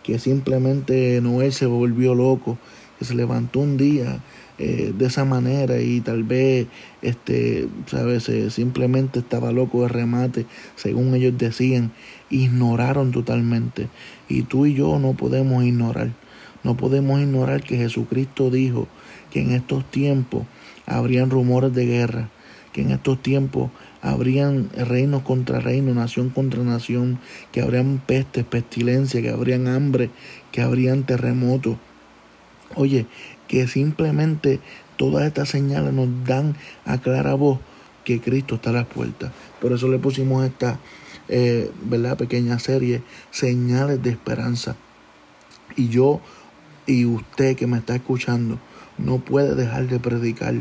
que 0.03 0.19
simplemente 0.19 1.19
Noé 1.21 1.51
se 1.51 1.65
volvió 1.65 2.15
loco, 2.15 2.57
que 2.99 3.05
se 3.05 3.15
levantó 3.15 3.59
un 3.59 3.77
día 3.77 4.21
eh, 4.57 4.93
de 4.97 5.05
esa 5.05 5.25
manera 5.25 5.81
y 5.81 6.01
tal 6.01 6.23
vez 6.23 6.67
este 7.01 7.67
sabes 7.87 8.29
simplemente 8.53 9.19
estaba 9.19 9.51
loco 9.51 9.81
de 9.81 9.87
remate 9.87 10.45
según 10.75 11.15
ellos 11.15 11.35
decían 11.37 11.91
ignoraron 12.29 13.11
totalmente. 13.11 13.87
Y 14.29 14.43
tú 14.43 14.65
y 14.65 14.73
yo 14.73 14.99
no 14.99 15.13
podemos 15.13 15.63
ignorar 15.63 16.11
no 16.63 16.77
podemos 16.77 17.19
ignorar 17.19 17.61
que 17.61 17.77
Jesucristo 17.77 18.49
dijo 18.49 18.87
que 19.31 19.41
en 19.41 19.51
estos 19.51 19.89
tiempos 19.91 20.43
habrían 20.85 21.29
rumores 21.29 21.73
de 21.73 21.85
guerra 21.85 22.29
que 22.73 22.81
en 22.81 22.91
estos 22.91 23.21
tiempos 23.21 23.71
habrían 24.01 24.69
reinos 24.71 25.21
contra 25.21 25.59
reinos, 25.59 25.95
nación 25.95 26.29
contra 26.29 26.63
nación, 26.63 27.19
que 27.51 27.61
habrían 27.61 28.01
pestes, 28.05 28.43
pestilencia, 28.43 29.21
que 29.21 29.29
habrían 29.29 29.67
hambre, 29.67 30.09
que 30.51 30.61
habrían 30.61 31.03
terremotos. 31.03 31.77
Oye, 32.75 33.05
que 33.47 33.67
simplemente 33.67 34.59
todas 34.97 35.25
estas 35.25 35.49
señales 35.49 35.93
nos 35.93 36.09
dan 36.25 36.55
a 36.85 36.97
clara 36.97 37.35
voz 37.35 37.59
que 38.03 38.19
Cristo 38.19 38.55
está 38.55 38.71
a 38.71 38.73
las 38.73 38.87
puertas. 38.87 39.31
Por 39.61 39.71
eso 39.71 39.87
le 39.87 39.99
pusimos 39.99 40.45
esta 40.45 40.79
eh, 41.29 41.71
¿verdad? 41.83 42.17
pequeña 42.17 42.59
serie, 42.59 43.01
señales 43.31 44.01
de 44.01 44.09
esperanza. 44.09 44.75
Y 45.75 45.89
yo 45.89 46.19
y 46.85 47.05
usted 47.05 47.55
que 47.55 47.67
me 47.67 47.77
está 47.77 47.95
escuchando, 47.95 48.59
no 48.97 49.19
puede 49.19 49.55
dejar 49.55 49.87
de 49.87 49.99
predicar, 49.99 50.55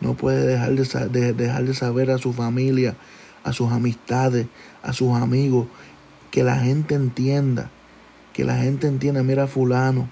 no 0.00 0.14
puede 0.14 0.46
dejar 0.46 0.74
de, 1.10 1.32
dejar 1.32 1.64
de 1.64 1.74
saber 1.74 2.10
a 2.10 2.18
su 2.18 2.32
familia, 2.32 2.96
a 3.44 3.52
sus 3.52 3.72
amistades, 3.72 4.46
a 4.82 4.92
sus 4.92 5.16
amigos, 5.16 5.66
que 6.30 6.44
la 6.44 6.58
gente 6.58 6.94
entienda, 6.94 7.70
que 8.32 8.44
la 8.44 8.56
gente 8.58 8.86
entienda, 8.86 9.22
mira 9.22 9.46
fulano, 9.46 10.08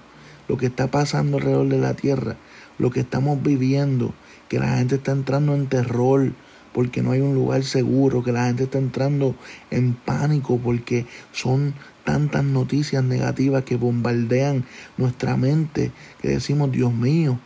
lo 0.47 0.57
que 0.57 0.65
está 0.67 0.87
pasando 0.87 1.37
alrededor 1.37 1.67
de 1.67 1.77
la 1.77 1.93
tierra, 1.93 2.35
lo 2.77 2.91
que 2.91 3.01
estamos 3.01 3.41
viviendo, 3.41 4.13
que 4.49 4.59
la 4.59 4.77
gente 4.77 4.95
está 4.95 5.11
entrando 5.11 5.55
en 5.55 5.67
terror 5.67 6.31
porque 6.73 7.01
no 7.01 7.11
hay 7.11 7.21
un 7.21 7.33
lugar 7.33 7.63
seguro, 7.63 8.23
que 8.23 8.31
la 8.31 8.45
gente 8.45 8.65
está 8.65 8.77
entrando 8.77 9.35
en 9.71 9.93
pánico 9.93 10.59
porque 10.59 11.05
son 11.31 11.73
tantas 12.03 12.43
noticias 12.43 13.03
negativas 13.03 13.63
que 13.63 13.75
bombardean 13.77 14.63
nuestra 14.95 15.37
mente, 15.37 15.91
que 16.21 16.29
decimos, 16.29 16.71
Dios 16.71 16.93
mío, 16.93 17.39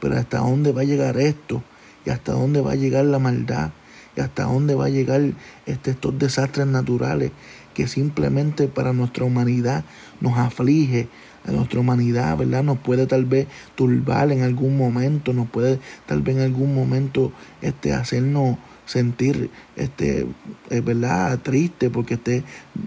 pero 0.00 0.16
¿hasta 0.16 0.38
dónde 0.38 0.72
va 0.72 0.80
a 0.80 0.84
llegar 0.84 1.18
esto? 1.18 1.62
¿Y 2.04 2.10
hasta 2.10 2.32
dónde 2.32 2.60
va 2.60 2.72
a 2.72 2.76
llegar 2.76 3.04
la 3.04 3.18
maldad? 3.18 3.70
¿Y 4.16 4.20
hasta 4.20 4.44
dónde 4.44 4.74
va 4.74 4.86
a 4.86 4.90
llegar 4.90 5.20
este, 5.66 5.90
estos 5.90 6.18
desastres 6.18 6.66
naturales 6.66 7.32
que 7.74 7.86
simplemente 7.86 8.66
para 8.66 8.92
nuestra 8.92 9.24
humanidad 9.24 9.84
nos 10.20 10.36
aflige, 10.36 11.08
nuestra 11.46 11.80
humanidad, 11.80 12.36
¿verdad? 12.36 12.62
Nos 12.64 12.78
puede 12.78 13.06
tal 13.06 13.24
vez 13.24 13.46
turbar 13.74 14.32
en 14.32 14.42
algún 14.42 14.76
momento, 14.76 15.32
nos 15.32 15.48
puede 15.48 15.78
tal 16.06 16.22
vez 16.22 16.36
en 16.36 16.42
algún 16.42 16.74
momento 16.74 17.32
este, 17.62 17.92
hacernos 17.92 18.56
sentir 18.88 19.50
este 19.76 20.26
eh, 20.70 20.80
verdad 20.80 21.38
triste 21.40 21.90
porque 21.90 22.14
esté 22.14 22.42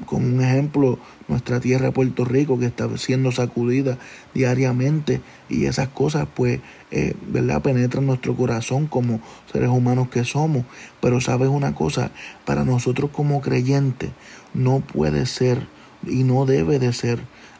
con 0.07 0.25
un 0.25 0.41
ejemplo 0.41 0.97
nuestra 1.27 1.59
tierra 1.59 1.91
Puerto 1.91 2.25
Rico 2.25 2.57
que 2.57 2.65
está 2.65 2.89
siendo 2.97 3.31
sacudida 3.31 3.99
diariamente 4.33 5.21
y 5.47 5.65
esas 5.65 5.89
cosas 5.89 6.27
pues 6.33 6.59
eh, 6.89 7.13
verdad 7.27 7.61
penetran 7.61 8.07
nuestro 8.07 8.35
corazón 8.35 8.87
como 8.87 9.21
seres 9.51 9.69
humanos 9.69 10.09
que 10.09 10.25
somos. 10.25 10.65
Pero 11.01 11.21
sabes 11.21 11.49
una 11.49 11.75
cosa 11.75 12.11
para 12.45 12.65
nosotros 12.65 13.11
como 13.13 13.39
creyentes 13.41 14.09
no 14.55 14.79
puede 14.79 15.27
ser 15.27 15.67
y 16.05 16.23
no 16.23 16.47
debe 16.47 16.79
de 16.79 16.93
ser 16.93 17.19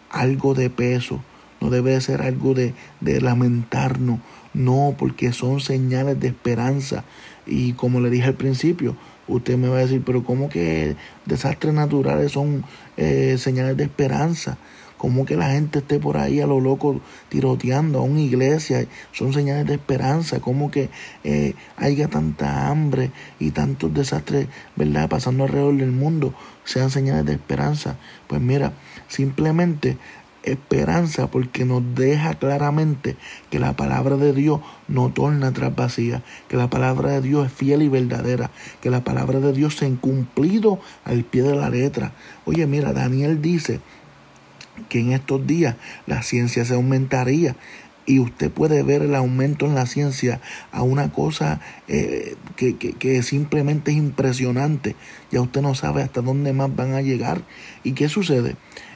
algo 0.10 0.56
de 0.56 0.72
peso, 0.72 1.22
no 1.62 1.70
debe 1.70 2.02
ser 2.02 2.24
algo 2.24 2.56
de, 2.56 2.74
de 3.02 3.22
lamentarnos, 3.22 4.20
no, 4.54 4.96
porque 4.98 5.32
son 5.32 5.60
señales 5.60 6.20
de 6.20 6.30
esperanza. 6.30 7.06
Y 7.46 7.74
como 7.74 8.00
le 8.00 8.10
dije 8.10 8.28
al 8.28 8.36
principio, 8.36 8.96
usted 9.28 9.58
me 9.58 9.68
va 9.68 9.78
a 9.78 9.82
decir, 9.82 10.04
pero 10.06 10.24
¿cómo 10.24 10.50
que 10.50 10.96
desastres 11.26 11.74
naturales 11.74 12.32
son 12.32 12.64
eh, 12.98 13.36
señales 13.38 13.78
de 13.78 13.84
esperanza? 13.84 14.58
Como 15.02 15.26
que 15.26 15.36
la 15.36 15.50
gente 15.50 15.80
esté 15.80 15.98
por 15.98 16.18
ahí 16.18 16.42
a 16.42 16.46
lo 16.46 16.60
loco 16.60 17.02
tiroteando 17.30 17.98
a 17.98 18.04
una 18.04 18.22
iglesia, 18.22 18.86
son 19.14 19.34
señales 19.34 19.66
de 19.66 19.74
esperanza. 19.74 20.42
Como 20.42 20.70
que 20.70 20.92
eh, 21.24 21.56
haya 21.76 22.08
tanta 22.08 22.68
hambre 22.68 23.10
y 23.40 23.50
tantos 23.50 23.92
desastres, 23.92 24.48
¿verdad? 24.76 25.10
Pasando 25.10 25.46
alrededor 25.46 25.76
del 25.78 25.92
mundo, 25.92 26.36
sean 26.66 26.92
señales 26.92 27.26
de 27.26 27.34
esperanza. 27.34 27.98
Pues 28.28 28.42
mira, 28.42 28.74
simplemente 29.08 29.98
esperanza 30.44 31.28
porque 31.28 31.66
nos 31.66 31.84
deja 31.96 32.34
claramente 32.36 33.16
que 33.50 33.60
la 33.60 33.74
palabra 33.74 34.18
de 34.18 34.34
Dios 34.34 34.62
no 34.88 35.12
torna 35.12 35.48
atrás 35.48 35.76
vacía, 35.76 36.24
que 36.48 36.58
la 36.58 36.70
palabra 36.70 37.12
de 37.12 37.22
Dios 37.22 37.48
es 37.48 37.54
fiel 37.54 37.82
y 37.82 37.90
verdadera, 37.90 38.52
que 38.82 38.90
la 38.90 39.04
palabra 39.04 39.40
de 39.40 39.54
Dios 39.54 39.76
se 39.76 39.86
ha 39.86 39.96
cumplido 39.96 40.80
al 41.06 41.24
pie 41.24 41.44
de 41.44 41.56
la 41.56 41.70
letra. 41.70 42.14
Oye, 42.46 42.66
mira, 42.68 42.94
Daniel 42.94 43.42
dice 43.42 43.80
que 44.90 45.00
en 45.00 45.12
estos 45.12 45.46
días 45.46 45.76
la 46.08 46.24
ciencia 46.24 46.66
se 46.66 46.74
aumentaría 46.74 47.56
y 48.06 48.20
usted 48.20 48.50
puede 48.52 48.82
ver 48.82 49.04
el 49.04 49.14
aumento 49.16 49.68
en 49.68 49.76
la 49.76 49.86
ciencia 49.86 50.42
a 50.72 50.82
una 50.82 51.12
cosa 51.12 51.62
eh, 51.88 52.36
que, 52.56 52.76
que, 52.76 52.94
que, 52.94 53.22
simplemente 53.22 53.92
es 53.92 53.98
impresionante. 53.98 54.96
Ya 55.32 55.40
usted 55.40 55.62
no 55.62 55.76
sabe 55.76 56.02
hasta 56.02 56.22
dónde 56.22 56.52
más 56.52 56.76
van 56.76 56.94
a 56.96 57.02
llegar. 57.02 57.44
¿Y 57.84 57.94
qué 57.94 58.10
sucede? 58.10 58.56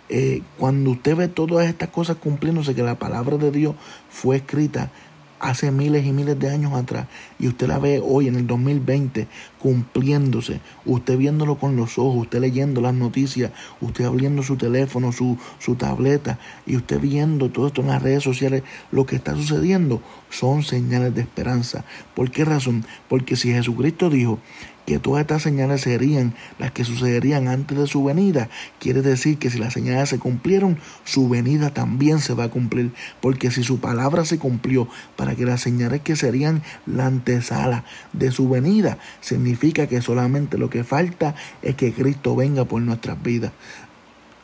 Eh, 0.09 0.41
cuando 0.57 0.91
usted 0.91 1.15
ve 1.15 1.27
todas 1.27 1.67
estas 1.67 1.89
cosas 1.89 2.17
cumpliéndose, 2.17 2.75
que 2.75 2.83
la 2.83 2.99
palabra 2.99 3.37
de 3.37 3.51
Dios 3.51 3.75
fue 4.09 4.37
escrita 4.37 4.91
hace 5.39 5.71
miles 5.71 6.05
y 6.05 6.11
miles 6.11 6.39
de 6.39 6.49
años 6.49 6.73
atrás 6.73 7.07
y 7.39 7.47
usted 7.47 7.67
la 7.67 7.77
ve 7.77 8.01
hoy 8.03 8.27
en 8.27 8.35
el 8.35 8.47
2020 8.47 9.27
cumpliéndose, 9.59 10.61
usted 10.85 11.17
viéndolo 11.17 11.57
con 11.57 11.75
los 11.75 11.97
ojos, 11.97 12.23
usted 12.23 12.39
leyendo 12.39 12.81
las 12.81 12.93
noticias, 12.93 13.51
usted 13.81 14.05
abriendo 14.05 14.43
su 14.43 14.55
teléfono, 14.57 15.11
su, 15.11 15.37
su 15.59 15.75
tableta 15.75 16.39
y 16.65 16.75
usted 16.75 16.99
viendo 16.99 17.49
todo 17.49 17.67
esto 17.67 17.81
en 17.81 17.87
las 17.87 18.01
redes 18.01 18.23
sociales, 18.23 18.63
lo 18.91 19.05
que 19.05 19.15
está 19.17 19.35
sucediendo 19.35 20.01
son 20.29 20.63
señales 20.63 21.13
de 21.15 21.21
esperanza. 21.21 21.83
¿Por 22.15 22.31
qué 22.31 22.45
razón? 22.45 22.85
Porque 23.09 23.35
si 23.35 23.51
Jesucristo 23.51 24.09
dijo 24.09 24.39
que 24.85 24.99
todas 24.99 25.21
estas 25.21 25.41
señales 25.41 25.81
serían 25.81 26.33
las 26.59 26.71
que 26.71 26.85
sucederían 26.85 27.47
antes 27.47 27.77
de 27.77 27.87
su 27.87 28.03
venida, 28.03 28.49
quiere 28.79 29.01
decir 29.01 29.37
que 29.37 29.49
si 29.49 29.57
las 29.57 29.73
señales 29.73 30.09
se 30.09 30.19
cumplieron, 30.19 30.77
su 31.03 31.27
venida 31.27 31.71
también 31.71 32.19
se 32.19 32.33
va 32.33 32.45
a 32.45 32.49
cumplir, 32.49 32.91
porque 33.21 33.51
si 33.51 33.63
su 33.63 33.79
palabra 33.79 34.25
se 34.25 34.37
cumplió 34.37 34.87
para 35.15 35.35
que 35.35 35.45
las 35.45 35.61
señales 35.61 36.01
que 36.01 36.15
serían 36.15 36.61
la 36.85 37.07
antesala 37.07 37.83
de 38.13 38.31
su 38.31 38.49
venida, 38.49 38.97
significa 39.21 39.87
que 39.87 40.01
solamente 40.01 40.57
lo 40.57 40.69
que 40.69 40.83
falta 40.83 41.35
es 41.61 41.75
que 41.75 41.93
Cristo 41.93 42.35
venga 42.35 42.65
por 42.65 42.81
nuestras 42.81 43.21
vidas. 43.21 43.51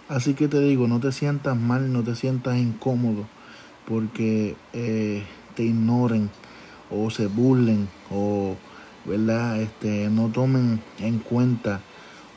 Así 0.09 0.33
que 0.33 0.47
te 0.47 0.59
digo, 0.59 0.87
no 0.87 0.99
te 0.99 1.11
sientas 1.11 1.55
mal, 1.55 1.93
no 1.93 2.03
te 2.03 2.15
sientas 2.15 2.57
incómodo, 2.57 3.27
porque 3.87 4.55
eh, 4.73 5.23
te 5.55 5.63
ignoren 5.63 6.29
o 6.89 7.09
se 7.09 7.27
burlen 7.27 7.87
o 8.09 8.57
¿verdad? 9.05 9.61
Este, 9.61 10.09
no 10.09 10.29
tomen 10.29 10.81
en 10.99 11.19
cuenta 11.19 11.81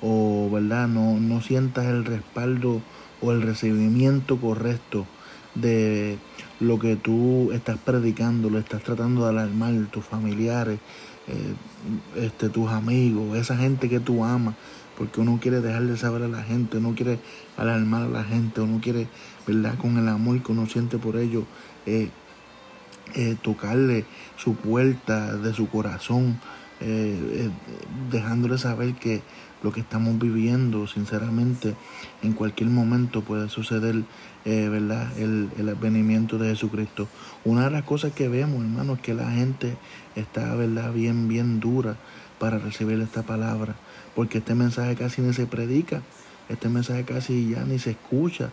o, 0.01 0.51
¿verdad? 0.51 0.89
No, 0.89 1.19
no 1.21 1.41
sientas 1.41 1.87
el 1.87 2.05
respaldo 2.05 2.81
o 3.21 3.33
el 3.33 3.43
recibimiento 3.43 4.39
correcto 4.39 5.07
de 5.55 6.19
lo 6.61 6.79
que 6.79 6.97
tú 6.97 7.53
estás 7.53 7.79
predicando, 7.79 8.51
lo 8.51 8.59
estás 8.59 8.83
tratando 8.83 9.25
de 9.25 9.31
alarmar, 9.31 9.73
tus 9.91 10.05
familiares, 10.05 10.79
eh, 11.29 11.55
este, 12.17 12.49
tus 12.49 12.71
amigos, 12.71 13.37
esa 13.37 13.57
gente 13.57 13.89
que 13.89 14.01
tú 14.01 14.25
amas, 14.25 14.55
porque 14.99 15.21
uno 15.21 15.39
quiere 15.41 15.61
dejar 15.61 15.85
de 15.85 15.97
saber 15.97 16.23
a 16.23 16.29
la 16.29 16.43
gente, 16.43 16.79
uno 16.79 16.95
quiere 16.95 17.19
alarmar 17.57 18.03
a 18.03 18.09
la 18.09 18.25
gente, 18.25 18.61
uno 18.61 18.81
quiere, 18.81 19.09
¿verdad? 19.47 19.77
Con 19.79 19.97
el 19.99 20.09
amor 20.09 20.43
que 20.43 20.53
uno 20.53 20.67
siente 20.67 20.99
por 20.99 21.17
ellos, 21.17 21.45
eh, 21.87 22.11
eh, 23.15 23.37
tocarle 23.43 24.05
su 24.37 24.55
puerta 24.55 25.37
de 25.37 25.53
su 25.55 25.69
corazón, 25.69 26.41
eh, 26.81 27.19
eh, 27.47 27.51
dejándole 28.11 28.59
saber 28.59 28.95
que 28.95 29.23
lo 29.63 29.73
que 29.73 29.81
estamos 29.81 30.19
viviendo, 30.19 30.87
sinceramente, 30.87 31.75
en 32.23 32.33
cualquier 32.33 32.69
momento 32.69 33.23
puede 33.23 33.49
suceder, 33.49 34.05
¿verdad? 34.45 35.17
El, 35.17 35.49
el, 35.57 35.71
advenimiento 35.71 36.37
de 36.37 36.51
Jesucristo. 36.51 37.09
Una 37.47 37.65
de 37.65 37.71
las 37.71 37.85
cosas 37.85 38.13
que 38.13 38.29
vemos, 38.29 38.63
hermano, 38.63 38.93
es 38.95 39.01
que 39.01 39.15
la 39.15 39.31
gente 39.31 39.79
está, 40.17 40.55
¿verdad? 40.55 40.93
Bien, 40.93 41.29
bien 41.29 41.61
dura 41.61 41.97
para 42.39 42.59
recibir 42.59 43.01
esta 43.01 43.23
palabra, 43.23 43.75
porque 44.15 44.39
este 44.39 44.55
mensaje 44.55 44.97
casi 44.97 45.23
ni 45.23 45.33
se 45.33 45.47
predica, 45.47 46.03
este 46.51 46.69
mensaje 46.69 47.05
casi 47.05 47.49
ya 47.49 47.65
ni 47.65 47.79
se 47.79 47.93
escucha. 47.93 48.51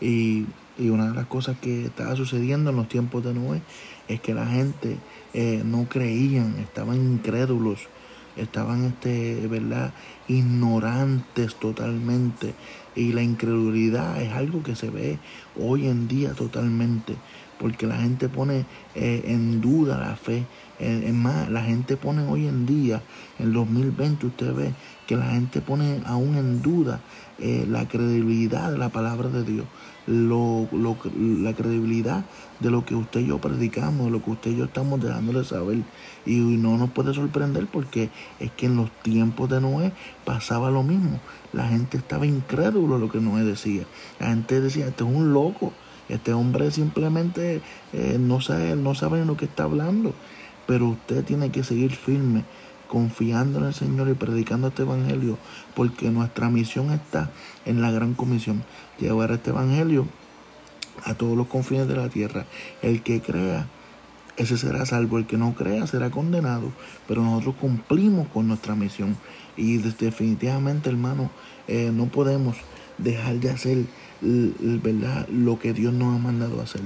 Y, 0.00 0.46
y 0.78 0.88
una 0.88 1.08
de 1.08 1.14
las 1.14 1.26
cosas 1.26 1.56
que 1.58 1.86
estaba 1.86 2.16
sucediendo 2.16 2.70
en 2.70 2.76
los 2.76 2.88
tiempos 2.88 3.24
de 3.24 3.34
Noé 3.34 3.62
es 4.08 4.20
que 4.20 4.34
la 4.34 4.46
gente 4.46 4.98
eh, 5.34 5.62
no 5.64 5.86
creían, 5.88 6.58
estaban 6.58 6.96
incrédulos, 6.96 7.88
estaban, 8.36 8.84
este, 8.84 9.46
¿verdad?, 9.46 9.92
ignorantes 10.28 11.54
totalmente. 11.56 12.54
Y 12.94 13.12
la 13.12 13.22
incredulidad 13.22 14.20
es 14.20 14.32
algo 14.32 14.62
que 14.62 14.76
se 14.76 14.90
ve 14.90 15.18
hoy 15.58 15.86
en 15.88 16.08
día 16.08 16.32
totalmente, 16.32 17.16
porque 17.58 17.86
la 17.86 17.96
gente 17.96 18.28
pone 18.28 18.64
eh, 18.94 19.22
en 19.26 19.60
duda 19.60 19.98
la 19.98 20.16
fe. 20.16 20.46
Es 20.78 21.14
más, 21.14 21.48
la 21.48 21.62
gente 21.62 21.96
pone 21.96 22.26
hoy 22.26 22.48
en 22.48 22.66
día, 22.66 23.02
en 23.38 23.52
2020, 23.52 24.26
usted 24.26 24.52
ve 24.52 24.72
que 25.06 25.16
la 25.16 25.30
gente 25.30 25.60
pone 25.60 26.02
aún 26.06 26.36
en 26.36 26.60
duda 26.60 27.00
eh, 27.38 27.64
la 27.68 27.86
credibilidad 27.86 28.72
de 28.72 28.78
la 28.78 28.88
palabra 28.88 29.28
de 29.28 29.44
Dios 29.44 29.66
lo, 30.06 30.68
lo, 30.72 30.96
la 31.18 31.52
credibilidad 31.54 32.24
de 32.60 32.70
lo 32.70 32.84
que 32.84 32.94
usted 32.94 33.20
y 33.20 33.26
yo 33.26 33.38
predicamos, 33.38 34.06
de 34.06 34.10
lo 34.12 34.22
que 34.22 34.30
usted 34.30 34.50
y 34.52 34.56
yo 34.56 34.64
estamos 34.64 35.00
dejándole 35.00 35.44
saber. 35.44 35.78
Y 36.24 36.36
no 36.36 36.76
nos 36.78 36.90
puede 36.90 37.12
sorprender 37.14 37.66
porque 37.66 38.10
es 38.40 38.50
que 38.52 38.66
en 38.66 38.76
los 38.76 38.90
tiempos 39.02 39.50
de 39.50 39.60
Noé 39.60 39.92
pasaba 40.24 40.70
lo 40.70 40.82
mismo. 40.82 41.20
La 41.52 41.68
gente 41.68 41.96
estaba 41.96 42.26
incrédulo 42.26 42.96
a 42.96 42.98
lo 42.98 43.10
que 43.10 43.20
Noé 43.20 43.42
decía. 43.44 43.84
La 44.20 44.28
gente 44.28 44.60
decía, 44.60 44.86
este 44.86 45.04
es 45.04 45.10
un 45.10 45.32
loco, 45.32 45.72
este 46.08 46.32
hombre 46.32 46.70
simplemente 46.70 47.60
eh, 47.92 48.16
no, 48.20 48.40
sabe, 48.40 48.76
no 48.76 48.94
sabe 48.94 49.24
lo 49.24 49.36
que 49.36 49.46
está 49.46 49.64
hablando. 49.64 50.14
Pero 50.66 50.88
usted 50.88 51.24
tiene 51.24 51.50
que 51.50 51.64
seguir 51.64 51.90
firme 51.92 52.44
confiando 52.92 53.58
en 53.58 53.64
el 53.64 53.72
Señor 53.72 54.10
y 54.10 54.12
predicando 54.12 54.68
este 54.68 54.82
Evangelio, 54.82 55.38
porque 55.74 56.10
nuestra 56.10 56.50
misión 56.50 56.90
está 56.90 57.30
en 57.64 57.80
la 57.80 57.90
gran 57.90 58.12
comisión, 58.12 58.64
llevar 59.02 59.30
este 59.32 59.50
Evangelio 59.50 60.06
a 61.04 61.14
todos 61.14 61.36
los 61.36 61.46
confines 61.46 61.88
de 61.88 61.96
la 61.96 62.08
tierra. 62.08 62.46
El 62.82 63.02
que 63.02 63.20
crea, 63.20 63.66
ese 64.36 64.56
será 64.56 64.86
salvo, 64.86 65.18
el 65.18 65.26
que 65.26 65.36
no 65.36 65.54
crea 65.54 65.86
será 65.86 66.10
condenado, 66.10 66.72
pero 67.06 67.22
nosotros 67.22 67.56
cumplimos 67.60 68.28
con 68.28 68.48
nuestra 68.48 68.74
misión 68.74 69.16
y 69.56 69.78
definitivamente, 69.78 70.88
hermano, 70.88 71.30
eh, 71.68 71.90
no 71.92 72.06
podemos 72.06 72.56
dejar 72.98 73.36
de 73.36 73.50
hacer 73.50 73.84
¿verdad? 74.20 75.28
lo 75.28 75.58
que 75.58 75.72
Dios 75.72 75.92
nos 75.92 76.14
ha 76.14 76.18
mandado 76.18 76.60
hacer. 76.60 76.82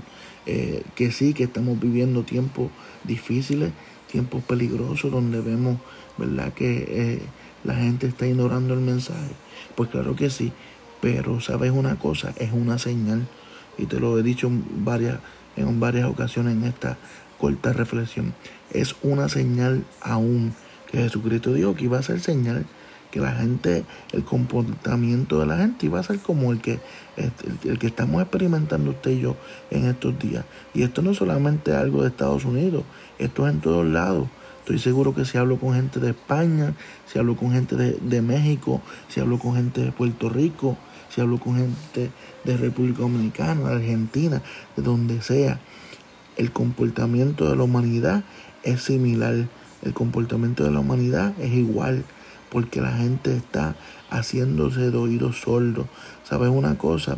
Eh, 0.46 0.82
que 0.94 1.10
sí, 1.10 1.34
que 1.34 1.44
estamos 1.44 1.78
viviendo 1.80 2.22
tiempos 2.22 2.70
difíciles, 3.04 3.72
tiempos 4.10 4.42
peligrosos 4.44 5.10
donde 5.10 5.40
vemos, 5.40 5.78
¿verdad?, 6.16 6.52
que 6.52 6.84
eh, 6.88 7.22
la 7.64 7.74
gente 7.74 8.06
está 8.06 8.26
ignorando 8.26 8.74
el 8.74 8.80
mensaje. 8.80 9.32
Pues 9.74 9.90
claro 9.90 10.14
que 10.14 10.30
sí, 10.30 10.52
pero 11.00 11.40
sabes 11.40 11.70
una 11.70 11.96
cosa, 11.96 12.32
es 12.36 12.52
una 12.52 12.78
señal, 12.78 13.26
y 13.78 13.86
te 13.86 14.00
lo 14.00 14.18
he 14.18 14.22
dicho 14.22 14.46
en 14.46 14.84
varias, 14.84 15.18
en 15.56 15.78
varias 15.80 16.06
ocasiones 16.06 16.54
en 16.54 16.64
esta 16.64 16.96
corta 17.38 17.72
reflexión, 17.72 18.34
es 18.72 18.96
una 19.02 19.28
señal 19.28 19.84
aún 20.00 20.54
que 20.90 20.98
Jesucristo 20.98 21.52
dijo 21.52 21.74
que 21.74 21.84
iba 21.84 21.98
a 21.98 22.02
ser 22.02 22.20
señal 22.20 22.64
que 23.10 23.20
la 23.20 23.32
gente, 23.32 23.84
el 24.12 24.24
comportamiento 24.24 25.38
de 25.40 25.46
la 25.46 25.56
gente 25.56 25.86
iba 25.86 25.98
a 25.98 26.02
ser 26.02 26.18
como 26.18 26.52
el 26.52 26.60
que, 26.60 26.80
el, 27.16 27.78
que 27.78 27.86
estamos 27.86 28.20
experimentando 28.20 28.90
usted 28.90 29.12
y 29.12 29.20
yo 29.20 29.36
en 29.70 29.86
estos 29.86 30.18
días. 30.18 30.44
Y 30.74 30.82
esto 30.82 31.02
no 31.02 31.12
es 31.12 31.16
solamente 31.16 31.72
algo 31.72 32.02
de 32.02 32.08
Estados 32.08 32.44
Unidos, 32.44 32.84
esto 33.18 33.46
es 33.46 33.54
en 33.54 33.60
todos 33.60 33.86
lados. 33.86 34.28
Estoy 34.60 34.78
seguro 34.80 35.14
que 35.14 35.24
si 35.24 35.38
hablo 35.38 35.58
con 35.58 35.74
gente 35.74 36.00
de 36.00 36.10
España, 36.10 36.74
si 37.06 37.18
hablo 37.18 37.36
con 37.36 37.52
gente 37.52 37.76
de, 37.76 37.92
de 37.92 38.20
México, 38.20 38.82
si 39.08 39.20
hablo 39.20 39.38
con 39.38 39.54
gente 39.54 39.80
de 39.80 39.92
Puerto 39.92 40.28
Rico, 40.28 40.76
si 41.16 41.22
hablo 41.22 41.38
con 41.38 41.56
gente 41.56 42.10
de 42.44 42.56
República 42.58 42.98
Dominicana, 42.98 43.70
de 43.70 43.76
Argentina, 43.76 44.42
de 44.76 44.82
donde 44.82 45.22
sea, 45.22 45.58
el 46.36 46.52
comportamiento 46.52 47.48
de 47.48 47.56
la 47.56 47.62
humanidad 47.62 48.22
es 48.62 48.82
similar. 48.82 49.48
El 49.82 49.94
comportamiento 49.94 50.64
de 50.64 50.72
la 50.72 50.80
humanidad 50.80 51.32
es 51.40 51.52
igual 51.52 52.04
porque 52.50 52.82
la 52.82 52.92
gente 52.92 53.34
está 53.34 53.76
haciéndose 54.10 54.90
de 54.90 54.98
oídos 54.98 55.40
sordos. 55.40 55.86
¿Sabes 56.22 56.50
una 56.50 56.76
cosa? 56.76 57.16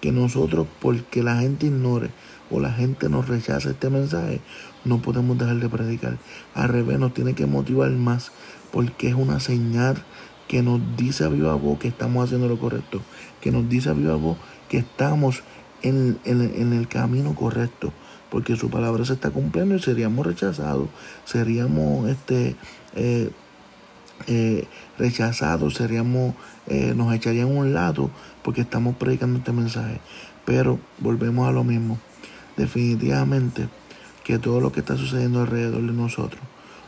Que 0.00 0.10
nosotros, 0.10 0.66
porque 0.80 1.22
la 1.22 1.36
gente 1.36 1.66
ignore 1.66 2.10
o 2.50 2.58
la 2.58 2.72
gente 2.72 3.08
nos 3.08 3.28
rechaza 3.28 3.70
este 3.70 3.90
mensaje, 3.90 4.40
no 4.84 5.00
podemos 5.00 5.38
dejar 5.38 5.60
de 5.60 5.68
predicar. 5.68 6.18
Al 6.52 6.68
revés, 6.68 6.98
nos 6.98 7.14
tiene 7.14 7.34
que 7.34 7.46
motivar 7.46 7.92
más, 7.92 8.32
porque 8.72 9.08
es 9.08 9.14
una 9.14 9.38
señal 9.38 10.02
que 10.48 10.62
nos 10.62 10.80
dice 10.96 11.24
a 11.24 11.28
viva 11.28 11.54
voz 11.54 11.78
que 11.78 11.88
estamos 11.88 12.24
haciendo 12.24 12.48
lo 12.48 12.58
correcto, 12.58 13.00
que 13.40 13.50
nos 13.50 13.68
dice 13.68 13.90
a 13.90 13.92
viva 13.92 14.16
voz 14.16 14.36
que 14.68 14.78
estamos 14.78 15.42
en, 15.82 16.18
el 16.24 16.88
camino 16.88 17.34
correcto, 17.34 17.92
porque 18.30 18.56
su 18.56 18.70
palabra 18.70 19.04
se 19.04 19.14
está 19.14 19.30
cumpliendo 19.30 19.76
y 19.76 19.80
seríamos 19.80 20.26
rechazados, 20.26 20.88
seríamos 21.24 22.08
este, 22.08 22.56
eh, 22.94 23.30
eh, 24.26 24.66
rechazados, 24.98 25.74
seríamos, 25.74 26.34
eh, 26.66 26.94
nos 26.96 27.14
echarían 27.14 27.48
a 27.48 27.60
un 27.60 27.74
lado 27.74 28.10
porque 28.42 28.62
estamos 28.62 28.96
predicando 28.96 29.38
este 29.38 29.52
mensaje. 29.52 30.00
Pero 30.44 30.78
volvemos 30.98 31.48
a 31.48 31.52
lo 31.52 31.64
mismo. 31.64 31.98
Definitivamente 32.56 33.68
que 34.24 34.38
todo 34.38 34.60
lo 34.60 34.72
que 34.72 34.80
está 34.80 34.96
sucediendo 34.96 35.40
alrededor 35.40 35.82
de 35.82 35.92
nosotros 35.92 36.40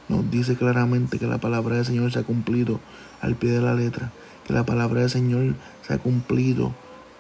nos 0.09 0.31
dice 0.31 0.57
claramente 0.57 1.19
que 1.19 1.27
la 1.27 1.39
palabra 1.39 1.77
del 1.77 1.85
Señor 1.85 2.13
se 2.13 2.21
ha 2.21 2.23
cumplido 2.25 2.81
al 3.21 3.35
pie 3.35 3.51
de 3.51 3.61
la 3.61 3.75
letra, 3.75 4.13
que 4.47 4.53
la 4.53 4.65
palabra 4.65 5.01
del 5.01 5.11
Señor 5.11 5.55
se 5.87 5.95
ha 5.95 5.99
cumplido 5.99 6.75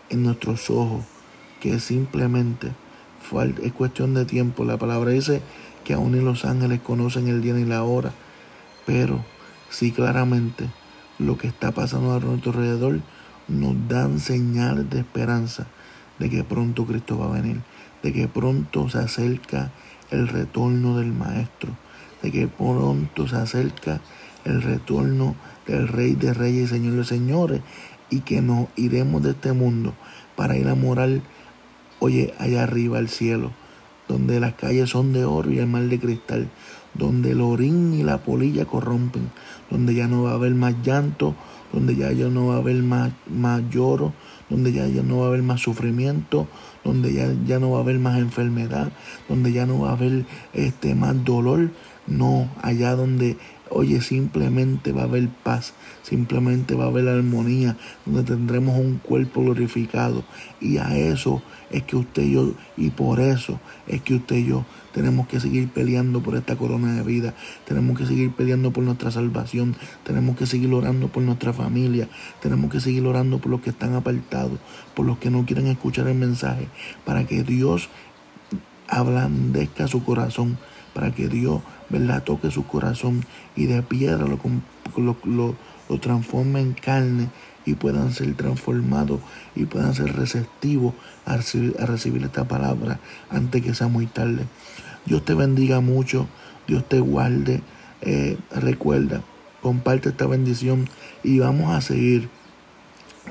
en 0.08 0.22
nuestros 0.22 0.70
ojos, 0.70 1.04
que 1.60 1.78
simplemente 1.80 2.72
es 3.62 3.72
cuestión 3.72 4.14
de 4.14 4.24
tiempo. 4.24 4.64
La 4.64 4.78
palabra 4.78 5.10
dice 5.10 5.42
que 5.84 5.94
aún 5.94 6.12
ni 6.12 6.20
los 6.20 6.44
ángeles 6.44 6.80
conocen 6.80 7.28
el 7.28 7.42
día 7.42 7.54
ni 7.54 7.64
la 7.64 7.82
hora, 7.82 8.12
pero 8.86 9.24
sí 9.70 9.92
claramente 9.92 10.70
lo 11.18 11.36
que 11.36 11.48
está 11.48 11.72
pasando 11.72 12.14
a 12.14 12.20
nuestro 12.20 12.52
alrededor 12.52 13.00
nos 13.48 13.74
dan 13.88 14.20
señales 14.20 14.88
de 14.88 15.00
esperanza 15.00 15.66
de 16.18 16.30
que 16.30 16.44
pronto 16.44 16.86
Cristo 16.86 17.18
va 17.18 17.26
a 17.26 17.40
venir, 17.40 17.60
de 18.02 18.12
que 18.12 18.28
pronto 18.28 18.88
se 18.88 18.98
acerca 18.98 19.70
el 20.10 20.28
retorno 20.28 20.96
del 20.98 21.12
Maestro, 21.12 21.70
de 22.22 22.30
que 22.30 22.48
pronto 22.48 23.28
se 23.28 23.36
acerca 23.36 24.00
el 24.44 24.62
retorno 24.62 25.34
del 25.66 25.88
Rey 25.88 26.14
de 26.14 26.34
Reyes 26.34 26.64
y 26.64 26.74
Señor 26.74 26.96
de 26.96 27.04
Señores, 27.04 27.60
y 28.10 28.20
que 28.20 28.40
nos 28.40 28.68
iremos 28.76 29.22
de 29.22 29.30
este 29.30 29.52
mundo 29.52 29.94
para 30.36 30.56
ir 30.56 30.68
a 30.68 30.74
morar, 30.74 31.20
oye, 31.98 32.34
allá 32.38 32.62
arriba 32.62 32.98
al 32.98 33.08
cielo, 33.08 33.52
donde 34.08 34.40
las 34.40 34.54
calles 34.54 34.90
son 34.90 35.12
de 35.12 35.24
oro 35.24 35.50
y 35.50 35.58
el 35.58 35.66
mar 35.66 35.82
de 35.82 35.98
cristal, 35.98 36.48
donde 36.94 37.32
el 37.32 37.40
orín 37.40 37.92
y 37.94 38.02
la 38.02 38.18
polilla 38.18 38.64
corrompen, 38.64 39.30
donde 39.70 39.94
ya 39.94 40.08
no 40.08 40.22
va 40.22 40.32
a 40.32 40.34
haber 40.34 40.54
más 40.54 40.74
llanto, 40.82 41.34
donde 41.72 41.94
ya, 41.96 42.12
ya 42.12 42.28
no 42.28 42.46
va 42.46 42.54
a 42.54 42.58
haber 42.58 42.82
más, 42.82 43.12
más 43.28 43.62
lloro, 43.70 44.14
donde 44.48 44.72
ya, 44.72 44.86
ya 44.86 45.02
no 45.02 45.18
va 45.18 45.26
a 45.26 45.28
haber 45.28 45.42
más 45.42 45.60
sufrimiento, 45.60 46.48
donde 46.84 47.12
ya, 47.12 47.34
ya 47.46 47.58
no 47.58 47.72
va 47.72 47.78
a 47.78 47.82
haber 47.82 47.98
más 47.98 48.18
enfermedad, 48.18 48.90
donde 49.28 49.52
ya 49.52 49.66
no 49.66 49.80
va 49.80 49.90
a 49.90 49.92
haber 49.92 50.24
este, 50.54 50.94
más 50.94 51.22
dolor. 51.24 51.70
No, 52.08 52.48
allá 52.62 52.96
donde 52.96 53.36
Oye, 53.70 54.00
simplemente 54.00 54.92
va 54.92 55.02
a 55.02 55.04
haber 55.04 55.28
paz, 55.28 55.74
simplemente 56.02 56.74
va 56.74 56.84
a 56.84 56.88
haber 56.88 57.06
armonía, 57.08 57.76
donde 58.06 58.22
tendremos 58.22 58.78
un 58.78 58.96
cuerpo 58.96 59.42
glorificado. 59.42 60.24
Y 60.60 60.78
a 60.78 60.96
eso 60.96 61.42
es 61.70 61.82
que 61.82 61.96
usted 61.96 62.22
y 62.22 62.32
yo, 62.32 62.52
y 62.78 62.90
por 62.90 63.20
eso 63.20 63.60
es 63.86 64.00
que 64.00 64.14
usted 64.14 64.36
y 64.36 64.46
yo 64.46 64.64
tenemos 64.92 65.28
que 65.28 65.38
seguir 65.38 65.68
peleando 65.68 66.22
por 66.22 66.36
esta 66.36 66.56
corona 66.56 66.94
de 66.94 67.02
vida, 67.02 67.34
tenemos 67.66 67.98
que 67.98 68.06
seguir 68.06 68.32
peleando 68.32 68.72
por 68.72 68.84
nuestra 68.84 69.10
salvación, 69.10 69.76
tenemos 70.02 70.36
que 70.36 70.46
seguir 70.46 70.72
orando 70.72 71.08
por 71.08 71.22
nuestra 71.22 71.52
familia, 71.52 72.08
tenemos 72.40 72.70
que 72.70 72.80
seguir 72.80 73.06
orando 73.06 73.38
por 73.38 73.50
los 73.50 73.60
que 73.60 73.70
están 73.70 73.94
apartados, 73.94 74.58
por 74.94 75.04
los 75.04 75.18
que 75.18 75.30
no 75.30 75.44
quieren 75.44 75.66
escuchar 75.66 76.08
el 76.08 76.16
mensaje, 76.16 76.68
para 77.04 77.26
que 77.26 77.42
Dios 77.42 77.90
ablandezca 78.88 79.86
su 79.86 80.02
corazón, 80.02 80.56
para 80.98 81.12
que 81.12 81.28
Dios 81.28 81.60
¿verdad? 81.90 82.24
toque 82.24 82.50
su 82.50 82.66
corazón 82.66 83.24
y 83.54 83.66
de 83.66 83.82
piedra 83.82 84.26
lo, 84.26 84.40
lo, 84.96 85.16
lo, 85.88 86.00
transforme 86.00 86.60
en 86.60 86.72
carne 86.72 87.28
y 87.64 87.74
puedan 87.74 88.12
ser 88.12 88.34
transformados 88.34 89.20
y 89.54 89.66
puedan 89.66 89.94
ser 89.94 90.16
receptivos 90.16 90.94
a 91.24 91.36
recibir, 91.36 92.24
esta 92.24 92.48
palabra 92.48 92.98
antes 93.30 93.62
que 93.62 93.74
sea 93.74 93.86
muy 93.86 94.06
tarde. 94.06 94.46
Dios 95.06 95.24
te 95.24 95.34
bendiga 95.34 95.78
mucho, 95.80 96.26
Dios 96.66 96.82
te 96.88 96.98
guarde. 96.98 97.62
Eh, 98.00 98.36
recuerda, 98.50 99.22
comparte 99.62 100.08
esta 100.08 100.26
bendición 100.26 100.88
y 101.22 101.38
vamos 101.38 101.72
a 101.76 101.80
seguir, 101.80 102.28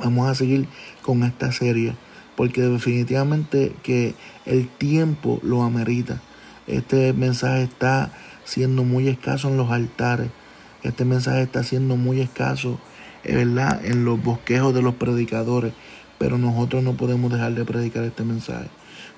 vamos 0.02 0.30
a 0.30 0.36
seguir 0.36 0.70
con 1.02 1.24
esta 1.24 1.52
serie, 1.52 1.96
porque 2.38 2.62
definitivamente 2.62 3.76
que 3.84 4.16
el 4.46 4.70
tiempo 4.70 5.42
lo 5.44 5.64
amerita. 5.64 6.22
Este 6.68 7.14
mensaje 7.14 7.64
está 7.64 8.12
siendo 8.44 8.84
muy 8.84 9.08
escaso 9.08 9.48
en 9.48 9.56
los 9.56 9.72
altares. 9.72 10.30
Este 10.84 11.06
mensaje 11.06 11.42
está 11.42 11.64
siendo 11.64 11.96
muy 11.96 12.20
escaso, 12.20 12.78
¿verdad? 13.24 13.86
En 13.86 14.04
los 14.04 14.22
bosquejos 14.22 14.74
de 14.74 14.82
los 14.82 14.96
predicadores. 14.96 15.72
Pero 16.18 16.38
nosotros 16.38 16.84
no 16.84 16.98
podemos 16.98 17.32
dejar 17.32 17.54
de 17.54 17.64
predicar 17.64 18.04
este 18.04 18.26
mensaje. 18.26 18.68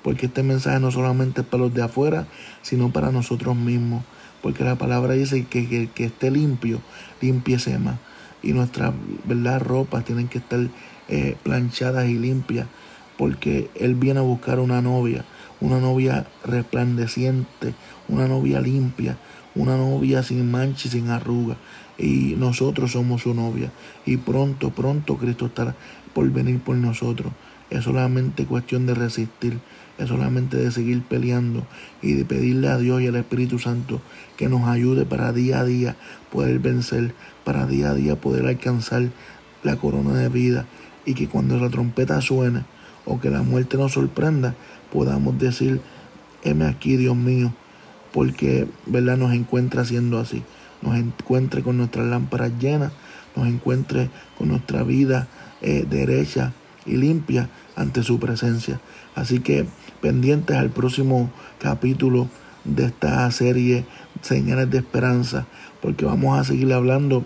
Porque 0.03 0.27
este 0.27 0.43
mensaje 0.43 0.79
no 0.79 0.91
solamente 0.91 1.41
es 1.41 1.47
para 1.47 1.63
los 1.63 1.73
de 1.73 1.81
afuera, 1.81 2.27
sino 2.62 2.91
para 2.91 3.12
nosotros 3.12 3.55
mismos. 3.55 4.03
Porque 4.43 4.63
la 4.63 4.75
palabra 4.75 5.15
dice 5.15 5.43
que 5.45 5.59
el 5.59 5.89
que, 5.89 6.05
esté 6.05 6.29
limpio, 6.29 6.81
limpiese 7.19 7.79
más. 7.79 7.97
Y 8.43 8.53
nuestras 8.53 8.93
¿verdad? 9.25 9.59
ropas 9.59 10.05
tienen 10.05 10.27
que 10.27 10.38
estar 10.38 10.59
eh, 11.07 11.35
planchadas 11.41 12.07
y 12.09 12.13
limpias. 12.13 12.67
Porque 13.17 13.71
Él 13.73 13.95
viene 13.95 14.19
a 14.19 14.23
buscar 14.23 14.59
una 14.59 14.83
novia 14.83 15.25
una 15.62 15.80
novia 15.80 16.28
resplandeciente, 16.45 17.74
una 18.08 18.28
novia 18.28 18.62
limpia, 18.62 19.17
una 19.56 19.78
novia 19.78 20.24
sin 20.24 20.50
mancha 20.50 20.88
y 20.88 20.91
sin 20.91 21.10
arruga. 21.10 21.58
Y 21.98 22.36
nosotros 22.38 22.93
somos 22.93 23.24
su 23.24 23.34
novia. 23.34 23.72
Y 24.06 24.17
pronto, 24.17 24.69
pronto 24.69 25.17
Cristo 25.17 25.48
estará 25.48 25.76
por 26.13 26.30
venir 26.32 26.60
por 26.60 26.76
nosotros. 26.76 27.34
Es 27.69 27.84
solamente 27.84 28.45
cuestión 28.45 28.86
de 28.86 28.95
resistir, 28.95 29.60
es 29.98 30.08
solamente 30.08 30.58
de 30.58 30.72
seguir 30.72 31.04
peleando 31.04 31.67
y 32.02 32.13
de 32.13 32.26
pedirle 32.26 32.69
a 32.69 32.78
Dios 32.78 33.02
y 33.02 33.08
al 33.08 33.15
Espíritu 33.15 33.60
Santo 33.60 34.02
que 34.38 34.50
nos 34.50 34.67
ayude 34.67 35.06
para 35.06 35.34
día 35.34 35.60
a 35.60 35.65
día 35.65 35.95
poder 36.32 36.60
vencer, 36.60 37.13
para 37.43 37.67
día 37.67 37.91
a 37.91 37.93
día 37.93 38.15
poder 38.15 38.48
alcanzar 38.48 39.10
la 39.62 39.76
corona 39.76 40.13
de 40.13 40.30
vida 40.30 40.65
y 41.06 41.13
que 41.13 41.28
cuando 41.28 41.58
la 41.58 41.69
trompeta 41.69 42.22
suene 42.22 42.63
o 43.06 43.19
que 43.19 43.30
la 43.30 43.41
muerte 43.41 43.78
nos 43.78 43.93
sorprenda, 43.93 44.56
podamos 44.91 45.38
decir, 45.39 45.82
heme 46.43 46.65
aquí, 46.65 46.97
Dios 46.97 47.15
mío, 47.15 47.54
porque 48.12 48.67
¿verdad? 48.86 49.17
nos 49.17 49.34
encuentra 49.34 49.86
siendo 49.86 50.19
así, 50.19 50.43
nos 50.82 50.95
encuentre 50.95 51.62
con 51.62 51.78
nuestras 51.78 52.08
lámparas 52.08 52.52
llenas, 52.60 52.91
nos 53.36 53.47
encuentre 53.47 54.10
con 54.38 54.49
nuestra 54.49 54.84
vida 54.84 55.28
eh, 55.62 55.86
derecha 55.89 56.54
y 56.86 56.97
limpia 56.97 57.49
ante 57.75 58.04
su 58.04 58.19
presencia. 58.19 58.80
Así 59.15 59.39
que 59.39 59.65
pendientes 60.02 60.58
al 60.58 60.69
próximo 60.69 61.30
capítulo 61.60 62.28
de 62.63 62.86
esta 62.86 63.30
serie 63.32 63.86
Señales 64.21 64.69
de 64.69 64.80
Esperanza, 64.80 65.45
porque 65.82 66.06
vamos 66.06 66.38
a 66.38 66.43
seguir 66.43 66.73
hablando 66.73 67.23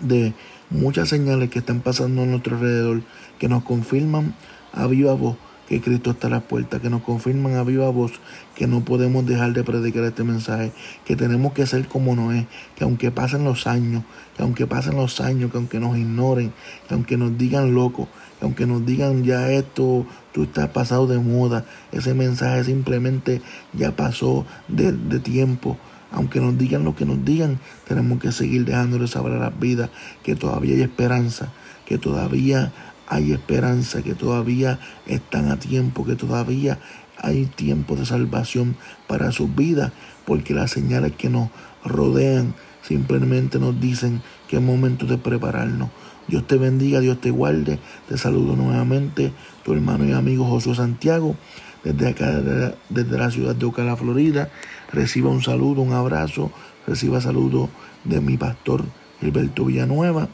de 0.00 0.32
muchas 0.70 1.08
señales 1.08 1.50
que 1.50 1.58
están 1.58 1.80
pasando 1.80 2.22
a 2.22 2.26
nuestro 2.26 2.56
alrededor, 2.56 3.02
que 3.38 3.48
nos 3.48 3.64
confirman 3.64 4.34
a 4.72 4.86
viva 4.86 5.14
voz 5.14 5.36
que 5.68 5.80
Cristo 5.80 6.10
está 6.12 6.28
a 6.28 6.30
la 6.30 6.40
puerta, 6.40 6.80
que 6.80 6.88
nos 6.88 7.02
confirman 7.02 7.56
a 7.56 7.62
viva 7.62 7.88
voz 7.90 8.12
que 8.54 8.66
no 8.66 8.84
podemos 8.84 9.24
dejar 9.26 9.52
de 9.52 9.62
predicar 9.62 10.02
este 10.04 10.24
mensaje, 10.24 10.72
que 11.04 11.14
tenemos 11.14 11.52
que 11.52 11.66
ser 11.66 11.86
como 11.86 12.16
Noé, 12.16 12.46
que 12.74 12.84
aunque 12.84 13.10
pasen 13.10 13.44
los 13.44 13.66
años, 13.66 14.02
que 14.36 14.42
aunque 14.42 14.66
pasen 14.66 14.96
los 14.96 15.20
años, 15.20 15.52
que 15.52 15.58
aunque 15.58 15.78
nos 15.78 15.96
ignoren, 15.96 16.52
que 16.88 16.94
aunque 16.94 17.16
nos 17.16 17.36
digan 17.36 17.74
locos, 17.74 18.08
que 18.38 18.46
aunque 18.46 18.66
nos 18.66 18.84
digan 18.84 19.24
ya 19.24 19.50
esto, 19.52 20.06
tú 20.32 20.44
estás 20.44 20.70
pasado 20.70 21.06
de 21.06 21.18
moda, 21.18 21.64
ese 21.92 22.14
mensaje 22.14 22.64
simplemente 22.64 23.42
ya 23.72 23.94
pasó 23.94 24.46
de, 24.68 24.92
tiempo. 25.20 25.76
Aunque 26.10 26.40
nos 26.40 26.56
digan 26.56 26.84
lo 26.84 26.96
que 26.96 27.04
nos 27.04 27.22
digan, 27.22 27.60
tenemos 27.86 28.18
que 28.18 28.32
seguir 28.32 28.64
dejándoles 28.64 29.10
saber 29.10 29.32
las 29.34 29.58
vidas 29.60 29.90
que 30.22 30.34
todavía 30.34 30.74
hay 30.74 30.82
esperanza, 30.82 31.52
que 31.84 31.98
todavía 31.98 32.72
hay 33.08 33.32
esperanza, 33.32 34.02
que 34.02 34.14
todavía 34.14 34.78
están 35.06 35.50
a 35.50 35.58
tiempo, 35.58 36.04
que 36.04 36.14
todavía 36.14 36.78
hay 37.16 37.46
tiempo 37.46 37.96
de 37.96 38.06
salvación 38.06 38.76
para 39.06 39.32
sus 39.32 39.54
vidas, 39.54 39.92
porque 40.26 40.54
las 40.54 40.70
señales 40.70 41.12
que 41.16 41.30
nos 41.30 41.48
rodean 41.84 42.54
simplemente 42.82 43.58
nos 43.58 43.80
dicen 43.80 44.22
que 44.48 44.56
es 44.56 44.62
momento 44.62 45.06
de 45.06 45.18
prepararnos. 45.18 45.88
Dios 46.28 46.46
te 46.46 46.56
bendiga, 46.58 47.00
Dios 47.00 47.20
te 47.20 47.30
guarde. 47.30 47.78
Te 48.08 48.18
saludo 48.18 48.54
nuevamente, 48.54 49.32
tu 49.64 49.72
hermano 49.72 50.04
y 50.04 50.12
amigo 50.12 50.44
Josué 50.44 50.74
Santiago, 50.74 51.36
desde 51.82 52.08
acá, 52.08 52.42
desde 52.90 53.18
la 53.18 53.30
ciudad 53.30 53.56
de 53.56 53.64
Ocala, 53.64 53.96
Florida. 53.96 54.50
Reciba 54.92 55.30
un 55.30 55.42
saludo, 55.42 55.80
un 55.80 55.94
abrazo, 55.94 56.52
reciba 56.86 57.20
saludo 57.22 57.70
de 58.04 58.20
mi 58.20 58.36
pastor 58.36 58.84
Gilberto 59.20 59.64
Villanueva. 59.64 60.28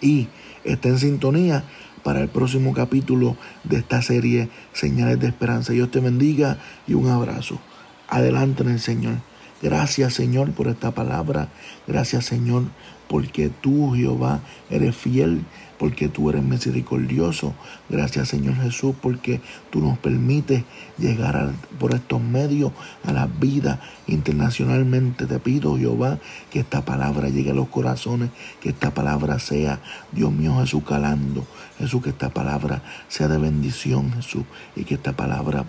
Y 0.00 0.28
Está 0.64 0.88
en 0.88 0.98
sintonía 0.98 1.64
para 2.02 2.20
el 2.20 2.28
próximo 2.28 2.72
capítulo 2.72 3.36
de 3.64 3.78
esta 3.78 4.02
serie 4.02 4.48
Señales 4.72 5.20
de 5.20 5.28
Esperanza. 5.28 5.72
Dios 5.72 5.90
te 5.90 6.00
bendiga 6.00 6.58
y 6.86 6.94
un 6.94 7.08
abrazo. 7.08 7.60
Adelante 8.08 8.62
en 8.62 8.70
el 8.70 8.80
Señor. 8.80 9.16
Gracias 9.62 10.14
Señor 10.14 10.52
por 10.52 10.68
esta 10.68 10.92
palabra. 10.92 11.48
Gracias 11.86 12.24
Señor 12.24 12.64
porque 13.08 13.50
tú 13.60 13.94
Jehová 13.94 14.40
eres 14.70 14.96
fiel. 14.96 15.44
Porque 15.78 16.08
tú 16.08 16.30
eres 16.30 16.42
misericordioso. 16.42 17.54
Gracias 17.88 18.28
Señor 18.28 18.56
Jesús 18.56 18.94
porque 19.00 19.40
tú 19.70 19.80
nos 19.80 19.98
permites 19.98 20.64
llegar 20.98 21.52
por 21.78 21.94
estos 21.94 22.20
medios 22.20 22.72
a 23.04 23.12
la 23.12 23.26
vida 23.26 23.80
internacionalmente. 24.06 25.26
Te 25.26 25.38
pido 25.38 25.78
Jehová 25.78 26.18
que 26.50 26.60
esta 26.60 26.84
palabra 26.84 27.28
llegue 27.28 27.52
a 27.52 27.54
los 27.54 27.68
corazones, 27.68 28.30
que 28.60 28.70
esta 28.70 28.92
palabra 28.92 29.38
sea, 29.38 29.80
Dios 30.12 30.32
mío 30.32 30.58
Jesús, 30.60 30.82
calando. 30.84 31.46
Jesús, 31.78 32.02
que 32.02 32.10
esta 32.10 32.30
palabra 32.30 32.82
sea 33.08 33.28
de 33.28 33.38
bendición 33.38 34.12
Jesús 34.12 34.44
y 34.74 34.84
que 34.84 34.94
esta 34.94 35.12
palabra 35.12 35.64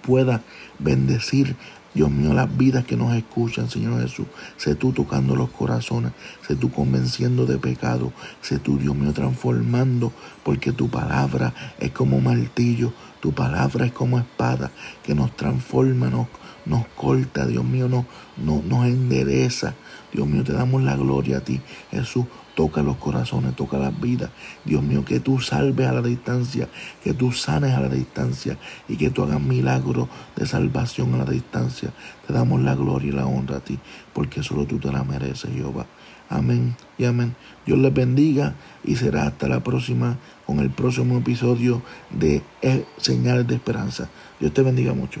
pueda 0.00 0.42
bendecir 0.78 1.56
Dios 1.94 2.10
mío, 2.10 2.32
las 2.32 2.56
vidas 2.56 2.84
que 2.84 2.96
nos 2.96 3.14
escuchan, 3.14 3.68
Señor 3.68 4.00
Jesús, 4.00 4.26
sé 4.56 4.74
tú 4.74 4.92
tocando 4.92 5.36
los 5.36 5.50
corazones, 5.50 6.12
sé 6.46 6.56
tú 6.56 6.70
convenciendo 6.70 7.44
de 7.44 7.58
pecado, 7.58 8.12
sé 8.40 8.58
tú, 8.58 8.78
Dios 8.78 8.96
mío, 8.96 9.12
transformando, 9.12 10.12
porque 10.42 10.72
tu 10.72 10.88
palabra 10.88 11.52
es 11.78 11.90
como 11.90 12.20
martillo, 12.20 12.92
tu 13.20 13.32
palabra 13.32 13.86
es 13.86 13.92
como 13.92 14.18
espada 14.18 14.70
que 15.02 15.14
nos 15.14 15.36
transforma, 15.36 16.08
nos, 16.08 16.28
nos 16.64 16.86
corta, 16.96 17.46
Dios 17.46 17.64
mío, 17.64 17.88
nos, 17.88 18.04
nos 18.38 18.86
endereza. 18.86 19.74
Dios 20.12 20.26
mío, 20.26 20.44
te 20.44 20.52
damos 20.52 20.82
la 20.82 20.96
gloria 20.96 21.38
a 21.38 21.40
ti, 21.40 21.60
Jesús. 21.90 22.26
Toca 22.54 22.82
los 22.82 22.96
corazones, 22.96 23.56
toca 23.56 23.78
las 23.78 23.98
vidas. 24.00 24.30
Dios 24.64 24.82
mío, 24.82 25.04
que 25.04 25.20
tú 25.20 25.40
salves 25.40 25.86
a 25.86 25.92
la 25.92 26.02
distancia, 26.02 26.68
que 27.02 27.14
tú 27.14 27.32
sanes 27.32 27.74
a 27.74 27.80
la 27.80 27.88
distancia 27.88 28.58
y 28.88 28.96
que 28.96 29.10
tú 29.10 29.22
hagas 29.22 29.40
milagros 29.40 30.08
de 30.36 30.46
salvación 30.46 31.14
a 31.14 31.18
la 31.18 31.30
distancia. 31.30 31.92
Te 32.26 32.32
damos 32.32 32.60
la 32.60 32.74
gloria 32.74 33.08
y 33.08 33.12
la 33.12 33.26
honra 33.26 33.58
a 33.58 33.60
ti, 33.60 33.78
porque 34.12 34.42
solo 34.42 34.66
tú 34.66 34.78
te 34.78 34.92
la 34.92 35.02
mereces, 35.04 35.50
Jehová. 35.54 35.86
Amén 36.28 36.76
y 36.96 37.04
amén. 37.04 37.34
Dios 37.66 37.78
les 37.78 37.92
bendiga 37.92 38.54
y 38.84 38.96
será 38.96 39.26
hasta 39.26 39.48
la 39.48 39.62
próxima 39.62 40.18
con 40.46 40.60
el 40.60 40.70
próximo 40.70 41.18
episodio 41.18 41.82
de 42.10 42.42
Señales 42.96 43.46
de 43.46 43.56
Esperanza. 43.56 44.08
Dios 44.40 44.52
te 44.54 44.62
bendiga 44.62 44.94
mucho. 44.94 45.20